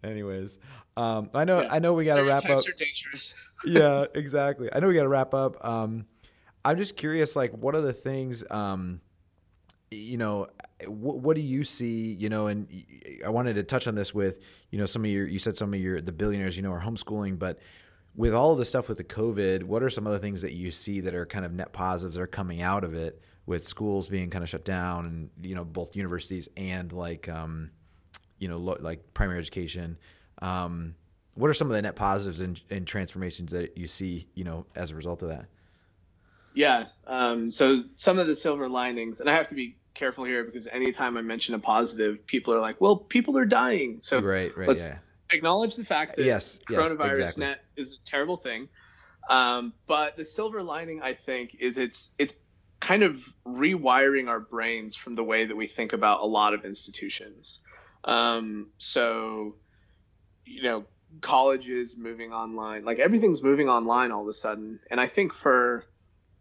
Anyways, 0.03 0.61
um, 0.97 1.29
I 1.35 1.45
know 1.45 1.63
yeah. 1.63 1.75
I 1.75 1.79
know 1.79 1.93
we 1.93 2.05
got 2.05 2.17
to 2.17 2.25
wrap 2.25 2.45
up. 2.45 2.61
Are 2.61 2.73
dangerous. 2.73 3.39
yeah, 3.67 4.07
exactly. 4.15 4.71
I 4.73 4.79
know 4.79 4.89
we 4.89 4.95
got 4.95 5.03
to 5.03 5.09
wrap 5.09 5.35
up. 5.35 5.63
Um, 5.63 6.07
I'm 6.65 6.79
just 6.79 6.97
curious, 6.97 7.37
like, 7.37 7.53
what 7.53 7.75
are 7.75 7.83
the 7.83 7.93
things? 7.93 8.45
Um, 8.51 9.01
you 9.95 10.17
know, 10.17 10.49
what, 10.87 11.19
what 11.19 11.37
do 11.37 11.43
you 11.43 11.65
see? 11.65 12.13
You 12.13 12.29
know, 12.29 12.47
and 12.49 12.69
I 13.25 13.29
wanted 13.29 13.55
to 13.55 13.63
touch 13.63 13.87
on 13.87 13.95
this 13.95 14.15
with 14.15 14.43
you 14.71 14.79
know 14.79 14.87
some 14.87 15.05
of 15.05 15.11
your 15.11 15.27
you 15.27 15.39
said 15.39 15.57
some 15.57 15.73
of 15.73 15.81
your 15.81 16.01
the 16.01 16.13
billionaires 16.13 16.57
you 16.57 16.63
know 16.63 16.73
are 16.73 16.81
homeschooling, 16.81 17.39
but 17.39 17.59
with 18.17 18.35
all 18.35 18.53
of 18.53 18.59
the 18.59 18.65
stuff 18.65 18.89
with 18.89 18.99
the 18.99 19.05
COVID, 19.05 19.65
what 19.65 19.83
are 19.83 19.91
some 19.91 20.07
other 20.07 20.19
things 20.19 20.43
that 20.43 20.53
you 20.53 20.71
see 20.71 21.01
that 21.01 21.15
are 21.15 21.27
kind 21.27 21.45
of 21.45 21.53
net 21.53 21.73
positives 21.73 22.15
that 22.17 22.23
are 22.23 22.27
coming 22.27 22.63
out 22.63 22.85
of 22.85 22.95
it? 22.95 23.21
With 23.47 23.69
schools 23.69 24.09
being 24.09 24.31
kind 24.31 24.43
of 24.43 24.49
shut 24.49 24.65
down, 24.65 25.05
and 25.05 25.31
you 25.43 25.55
know 25.55 25.65
both 25.65 25.95
universities 25.95 26.49
and 26.57 26.91
like 26.93 27.29
um, 27.29 27.71
you 28.39 28.49
know 28.49 28.57
lo- 28.57 28.79
like 28.81 29.13
primary 29.13 29.39
education. 29.39 29.99
Um, 30.41 30.95
what 31.35 31.51
are 31.51 31.55
some 31.55 31.67
of 31.67 31.75
the 31.75 31.83
net 31.83 31.95
positives 31.95 32.41
and, 32.41 32.61
and 32.71 32.87
transformations 32.87 33.53
that 33.53 33.77
you 33.77 33.87
see 33.87 34.29
you 34.35 34.45
know 34.45 34.65
as 34.75 34.93
a 34.93 34.95
result 34.95 35.23
of 35.23 35.29
that? 35.29 35.47
Yeah. 36.55 36.87
Um, 37.07 37.51
so 37.51 37.83
some 37.97 38.19
of 38.19 38.29
the 38.29 38.37
silver 38.37 38.69
linings, 38.69 39.21
and 39.21 39.29
I 39.29 39.35
have 39.35 39.49
to 39.49 39.55
be 39.55 39.77
careful 39.95 40.25
here 40.25 40.45
because 40.45 40.67
anytime 40.67 41.17
I 41.17 41.23
mention 41.23 41.55
a 41.55 41.59
positive, 41.59 42.27
people 42.27 42.55
are 42.55 42.61
like, 42.61 42.81
"Well, 42.81 42.97
people 42.97 43.39
are 43.39 43.47
dying." 43.47 44.01
So 44.01 44.21
right, 44.21 44.57
right, 44.57 44.69
let's 44.69 44.85
yeah. 44.85 44.99
acknowledge 45.33 45.77
the 45.77 45.85
fact 45.85 46.17
that 46.17 46.25
Yes, 46.25 46.61
yes, 46.69 46.79
coronavirus 46.79 47.21
exactly. 47.21 47.45
net 47.45 47.65
is 47.77 48.01
a 48.03 48.07
terrible 48.09 48.37
thing. 48.37 48.69
Um, 49.29 49.73
but 49.87 50.17
the 50.17 50.25
silver 50.25 50.63
lining, 50.63 51.01
I 51.03 51.15
think, 51.15 51.57
is 51.59 51.79
it's 51.79 52.11
it's 52.19 52.35
kind 52.81 53.03
of 53.03 53.33
rewiring 53.47 54.29
our 54.29 54.41
brains 54.41 54.97
from 54.97 55.15
the 55.15 55.25
way 55.25 55.47
that 55.47 55.57
we 55.57 55.67
think 55.67 55.93
about 55.93 56.21
a 56.21 56.27
lot 56.27 56.53
of 56.53 56.65
institutions. 56.65 57.61
Um, 58.05 58.69
so, 58.77 59.55
you 60.45 60.63
know, 60.63 60.85
colleges 61.23 61.97
moving 61.97 62.33
online, 62.33 62.85
like 62.85 62.99
everything's 62.99 63.43
moving 63.43 63.69
online 63.71 64.13
all 64.13 64.23
of 64.23 64.29
a 64.29 64.35
sudden, 64.35 64.81
and 64.91 65.01
I 65.01 65.07
think 65.07 65.33
for 65.33 65.87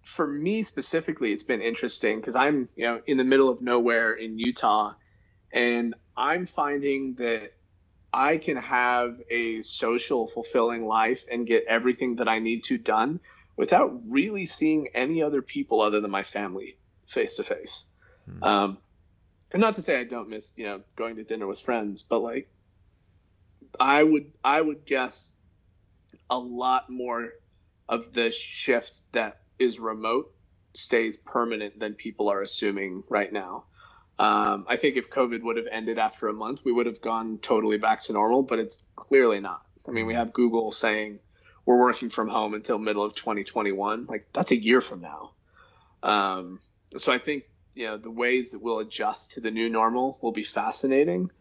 for 0.03 0.27
me 0.27 0.63
specifically, 0.63 1.31
it's 1.31 1.43
been 1.43 1.61
interesting 1.61 2.19
because 2.19 2.35
I'm, 2.35 2.67
you 2.75 2.85
know, 2.85 3.01
in 3.07 3.17
the 3.17 3.23
middle 3.23 3.49
of 3.49 3.61
nowhere 3.61 4.13
in 4.13 4.37
Utah, 4.37 4.93
and 5.51 5.95
I'm 6.15 6.45
finding 6.45 7.15
that 7.15 7.53
I 8.13 8.37
can 8.37 8.57
have 8.57 9.19
a 9.29 9.61
social, 9.63 10.27
fulfilling 10.27 10.85
life 10.85 11.25
and 11.31 11.47
get 11.47 11.65
everything 11.67 12.17
that 12.17 12.27
I 12.27 12.39
need 12.39 12.63
to 12.65 12.77
done 12.77 13.19
without 13.55 13.99
really 14.09 14.45
seeing 14.45 14.89
any 14.93 15.23
other 15.23 15.41
people 15.41 15.81
other 15.81 16.01
than 16.01 16.11
my 16.11 16.23
family 16.23 16.77
face 17.07 17.35
to 17.37 17.43
face. 17.43 17.87
Um, 18.41 18.77
and 19.51 19.61
not 19.61 19.75
to 19.75 19.81
say 19.81 19.99
I 19.99 20.03
don't 20.03 20.29
miss, 20.29 20.57
you 20.57 20.65
know, 20.65 20.81
going 20.95 21.15
to 21.15 21.23
dinner 21.23 21.47
with 21.47 21.59
friends, 21.59 22.03
but 22.03 22.19
like, 22.19 22.49
I 23.79 24.03
would, 24.03 24.31
I 24.43 24.61
would 24.61 24.85
guess 24.85 25.31
a 26.29 26.37
lot 26.37 26.89
more 26.89 27.29
of 27.89 28.13
the 28.13 28.31
shift 28.31 28.95
that 29.11 29.39
is 29.63 29.80
remote 29.80 30.34
stays 30.73 31.17
permanent 31.17 31.80
than 31.80 31.93
people 31.93 32.30
are 32.30 32.41
assuming 32.41 33.04
right 33.10 33.32
now. 33.32 33.65
Um, 34.19 34.65
I 34.67 34.78
think 34.78 34.95
if 34.95 35.10
COVID 35.10 35.41
would 35.41 35.58
have 35.58 35.67
ended 35.71 35.97
after 35.97 36.28
a 36.28 36.34
month, 36.34 36.63
we 36.63 36.71
would 36.71 36.86
have 36.86 37.02
gone 37.02 37.39
totally 37.39 37.78
back 37.78 38.04
to 38.04 38.13
normal, 38.13 38.43
but 38.43 38.60
it's 38.60 38.88
clearly 38.95 39.39
not. 39.39 39.65
I 39.88 39.91
mean, 39.91 40.06
we 40.06 40.13
have 40.13 40.34
Google 40.34 40.71
saying 40.71 41.19
we're 41.65 41.80
working 41.80 42.10
from 42.10 42.28
home 42.28 42.54
until 42.54 42.78
middle 42.78 43.04
of 43.04 43.15
2021. 43.15 44.06
Like 44.08 44.28
that's 44.34 44.52
a 44.52 44.56
year 44.56 44.82
from 44.82 45.02
now. 45.02 45.32
Um, 46.04 46.60
so 46.97 47.12
I 47.12 47.17
think 47.17 47.45
you 47.73 47.88
know 47.88 47.97
the 47.97 48.12
ways 48.12 48.52
that 48.52 48.62
we'll 48.62 48.80
adjust 48.80 49.34
to 49.34 49.41
the 49.41 49.52
new 49.52 49.69
normal 49.69 50.19
will 50.21 50.32
be 50.32 50.43
fascinating, 50.43 51.32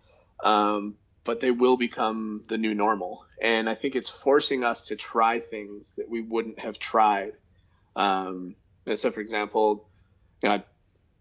um, 0.42 0.96
but 1.24 1.40
they 1.40 1.50
will 1.50 1.76
become 1.76 2.42
the 2.48 2.58
new 2.58 2.74
normal. 2.74 3.26
And 3.40 3.68
I 3.68 3.74
think 3.74 3.96
it's 3.96 4.08
forcing 4.08 4.64
us 4.64 4.84
to 4.86 4.96
try 4.96 5.40
things 5.40 5.94
that 5.96 6.08
we 6.08 6.22
wouldn't 6.22 6.60
have 6.60 6.78
tried. 6.78 7.32
Um, 7.96 8.56
so, 8.94 9.10
for 9.10 9.20
example, 9.20 9.88
you 10.42 10.48
know, 10.48 10.62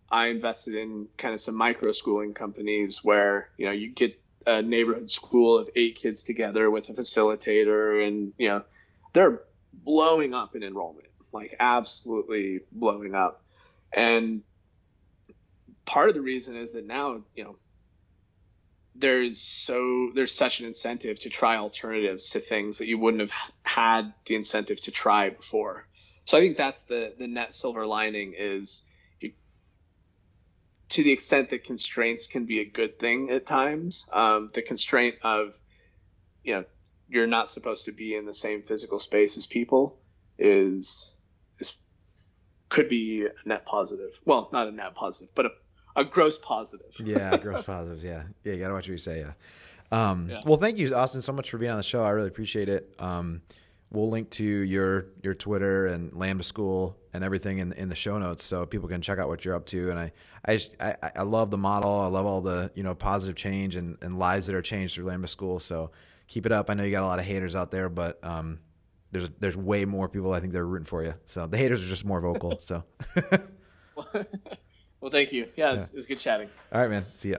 I, 0.09 0.23
I 0.23 0.27
invested 0.27 0.75
in 0.75 1.07
kind 1.17 1.33
of 1.33 1.41
some 1.41 1.55
micro 1.55 1.91
schooling 1.91 2.33
companies 2.33 3.03
where 3.03 3.49
you 3.57 3.65
know 3.65 3.71
you 3.71 3.89
get 3.89 4.19
a 4.45 4.61
neighborhood 4.61 5.09
school 5.09 5.57
of 5.57 5.69
eight 5.75 5.95
kids 5.95 6.23
together 6.23 6.69
with 6.69 6.89
a 6.89 6.93
facilitator, 6.93 8.05
and 8.05 8.33
you 8.37 8.49
know 8.49 8.63
they're 9.13 9.41
blowing 9.73 10.33
up 10.33 10.55
in 10.55 10.63
enrollment, 10.63 11.07
like 11.31 11.55
absolutely 11.59 12.61
blowing 12.71 13.15
up. 13.15 13.43
And 13.93 14.41
part 15.85 16.09
of 16.09 16.15
the 16.15 16.21
reason 16.21 16.55
is 16.55 16.71
that 16.73 16.85
now 16.85 17.21
you 17.35 17.43
know 17.43 17.55
there's 18.95 19.39
so 19.39 20.11
there's 20.13 20.33
such 20.33 20.59
an 20.59 20.65
incentive 20.65 21.19
to 21.21 21.29
try 21.29 21.57
alternatives 21.57 22.31
to 22.31 22.39
things 22.39 22.79
that 22.79 22.87
you 22.87 22.97
wouldn't 22.97 23.21
have 23.21 23.31
had 23.63 24.13
the 24.25 24.35
incentive 24.35 24.81
to 24.81 24.91
try 24.91 25.29
before. 25.29 25.85
So 26.25 26.37
I 26.37 26.41
think 26.41 26.57
that's 26.57 26.83
the 26.83 27.13
the 27.17 27.27
net 27.27 27.53
silver 27.53 27.85
lining 27.85 28.33
is 28.37 28.83
you, 29.19 29.31
to 30.89 31.03
the 31.03 31.11
extent 31.11 31.49
that 31.49 31.63
constraints 31.63 32.27
can 32.27 32.45
be 32.45 32.59
a 32.59 32.65
good 32.65 32.99
thing 32.99 33.29
at 33.31 33.45
times. 33.45 34.07
Um, 34.13 34.51
the 34.53 34.61
constraint 34.61 35.15
of 35.23 35.57
you 36.43 36.53
know 36.53 36.65
you're 37.09 37.27
not 37.27 37.49
supposed 37.49 37.85
to 37.85 37.91
be 37.91 38.15
in 38.15 38.25
the 38.25 38.33
same 38.33 38.61
physical 38.61 38.99
space 38.99 39.37
as 39.37 39.45
people 39.45 39.99
is 40.37 41.13
is 41.59 41.77
could 42.69 42.87
be 42.87 43.25
a 43.25 43.47
net 43.47 43.65
positive. 43.65 44.11
Well, 44.25 44.49
not 44.53 44.67
a 44.67 44.71
net 44.71 44.95
positive, 44.95 45.33
but 45.35 45.45
a, 45.47 45.51
a 45.97 46.05
gross 46.05 46.37
positive. 46.37 46.91
yeah, 47.03 47.35
gross 47.37 47.63
positives. 47.73 48.03
Yeah, 48.03 48.23
yeah. 48.43 48.53
You 48.53 48.59
gotta 48.59 48.73
watch 48.73 48.83
what 48.83 48.91
you 48.91 48.97
say. 48.97 49.19
Yeah. 49.19 49.31
Um, 49.91 50.29
Yeah. 50.29 50.39
Well, 50.45 50.55
thank 50.57 50.77
you, 50.77 50.95
Austin, 50.95 51.21
so 51.21 51.33
much 51.33 51.49
for 51.49 51.57
being 51.57 51.71
on 51.71 51.77
the 51.77 51.83
show. 51.83 52.03
I 52.03 52.11
really 52.11 52.29
appreciate 52.29 52.69
it. 52.69 52.93
Um, 52.97 53.41
we'll 53.91 54.09
link 54.09 54.29
to 54.31 54.43
your 54.43 55.07
your 55.21 55.33
Twitter 55.33 55.87
and 55.87 56.13
Lambda 56.13 56.43
School 56.43 56.97
and 57.13 57.23
everything 57.23 57.59
in 57.59 57.73
in 57.73 57.89
the 57.89 57.95
show 57.95 58.17
notes, 58.17 58.43
so 58.43 58.65
people 58.65 58.87
can 58.87 59.01
check 59.01 59.19
out 59.19 59.27
what 59.27 59.45
you're 59.45 59.55
up 59.55 59.65
to. 59.67 59.89
And 59.91 59.99
I 59.99 60.11
I 60.45 60.57
just, 60.57 60.75
I, 60.79 60.95
I 61.15 61.21
love 61.23 61.51
the 61.51 61.57
model. 61.57 61.99
I 61.99 62.07
love 62.07 62.25
all 62.25 62.41
the 62.41 62.71
you 62.73 62.83
know 62.83 62.95
positive 62.95 63.35
change 63.35 63.75
and, 63.75 63.97
and 64.01 64.17
lives 64.17 64.47
that 64.47 64.55
are 64.55 64.61
changed 64.61 64.95
through 64.95 65.05
Lambda 65.05 65.27
School. 65.27 65.59
So 65.59 65.91
keep 66.27 66.45
it 66.45 66.51
up. 66.51 66.69
I 66.69 66.73
know 66.73 66.83
you 66.83 66.91
got 66.91 67.03
a 67.03 67.07
lot 67.07 67.19
of 67.19 67.25
haters 67.25 67.55
out 67.55 67.71
there, 67.71 67.89
but 67.89 68.23
um, 68.23 68.59
there's 69.11 69.29
there's 69.39 69.57
way 69.57 69.85
more 69.85 70.09
people 70.09 70.33
I 70.33 70.39
think 70.39 70.53
that 70.53 70.59
are 70.59 70.67
rooting 70.67 70.85
for 70.85 71.03
you. 71.03 71.13
So 71.25 71.45
the 71.47 71.57
haters 71.57 71.83
are 71.83 71.87
just 71.87 72.05
more 72.05 72.21
vocal. 72.21 72.59
So 72.59 72.83
well, 73.95 75.11
thank 75.11 75.31
you. 75.31 75.47
Yeah, 75.55 75.73
it's, 75.73 75.93
it's 75.93 76.05
good 76.05 76.19
chatting. 76.19 76.49
all 76.71 76.81
right, 76.81 76.89
man. 76.89 77.05
See 77.15 77.31
ya. 77.31 77.37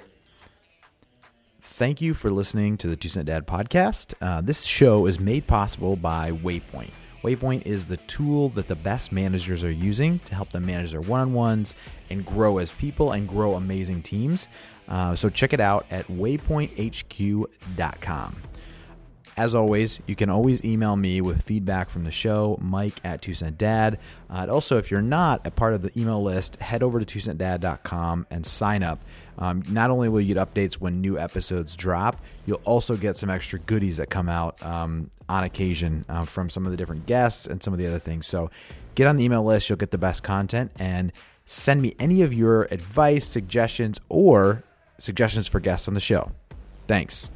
Thank 1.65 2.01
you 2.01 2.13
for 2.13 2.33
listening 2.33 2.77
to 2.79 2.89
the 2.89 2.97
Two 2.97 3.09
Cent 3.09 3.27
Dad 3.27 3.47
podcast. 3.47 4.15
Uh, 4.21 4.41
this 4.41 4.65
show 4.65 5.07
is 5.07 5.21
made 5.21 5.47
possible 5.47 5.95
by 5.95 6.33
Waypoint. 6.33 6.91
Waypoint 7.23 7.67
is 7.67 7.87
the 7.87 7.99
tool 7.99 8.49
that 8.51 8.67
the 8.67 8.75
best 8.75 9.13
managers 9.13 9.63
are 9.63 9.71
using 9.71 10.19
to 10.21 10.35
help 10.35 10.49
them 10.51 10.67
manage 10.67 10.91
their 10.91 11.03
one 11.03 11.21
on 11.21 11.33
ones 11.33 11.77
and 12.11 12.27
grow 12.27 12.59
as 12.59 12.73
people 12.73 13.13
and 13.13 13.29
grow 13.29 13.55
amazing 13.55 14.03
teams. 14.03 14.49
Uh, 14.89 15.15
so 15.15 15.29
check 15.29 15.53
it 15.53 15.61
out 15.61 15.87
at 15.93 16.05
waypointhq.com. 16.09 17.47
As 19.37 19.55
always, 19.55 20.01
you 20.09 20.17
can 20.17 20.31
always 20.31 20.65
email 20.65 20.97
me 20.97 21.21
with 21.21 21.43
feedback 21.43 21.91
from 21.91 22.03
the 22.03 22.11
show, 22.11 22.59
mike 22.61 23.01
at 23.05 23.23
2centdad. 23.23 23.95
Uh, 24.29 24.41
and 24.41 24.51
also, 24.51 24.79
if 24.79 24.91
you're 24.91 25.01
not 25.01 25.47
a 25.47 25.53
part 25.53 25.75
of 25.75 25.83
the 25.83 25.97
email 25.99 26.21
list, 26.21 26.57
head 26.57 26.83
over 26.83 26.99
to 26.99 27.07
2centdad.com 27.07 28.27
and 28.31 28.45
sign 28.45 28.83
up. 28.83 29.01
Um, 29.39 29.63
not 29.69 29.91
only 29.91 30.09
will 30.09 30.21
you 30.21 30.35
get 30.35 30.55
updates 30.55 30.75
when 30.75 31.01
new 31.01 31.19
episodes 31.19 31.77
drop, 31.77 32.21
you'll 32.47 32.61
also 32.65 32.97
get 32.97 33.17
some 33.17 33.31
extra 33.31 33.59
goodies 33.59 33.97
that 33.97 34.11
come 34.11 34.29
out 34.29 34.63
um, 34.63 35.11
on 35.29 35.45
occasion 35.45 36.05
uh, 36.09 36.25
from 36.25 36.51
some 36.51 36.67
of 36.67 36.73
the 36.73 36.77
different 36.77 37.07
guests 37.07 37.47
and 37.47 37.63
some 37.63 37.73
of 37.73 37.79
the 37.79 37.87
other 37.87 37.99
things. 37.99 38.27
So 38.27 38.51
get 38.95 39.07
on 39.07 39.17
the 39.17 39.25
email 39.25 39.43
list, 39.43 39.69
you'll 39.69 39.79
get 39.79 39.91
the 39.91 39.99
best 39.99 40.23
content, 40.23 40.71
and 40.79 41.13
send 41.47 41.83
me 41.83 41.95
any 41.99 42.23
of 42.23 42.33
your 42.33 42.65
advice, 42.71 43.27
suggestions, 43.27 43.99
or 44.09 44.63
suggestions 44.99 45.49
for 45.49 45.61
guests 45.61 45.89
on 45.89 45.95
the 45.95 46.01
show. 46.01 46.33
Thanks. 46.87 47.31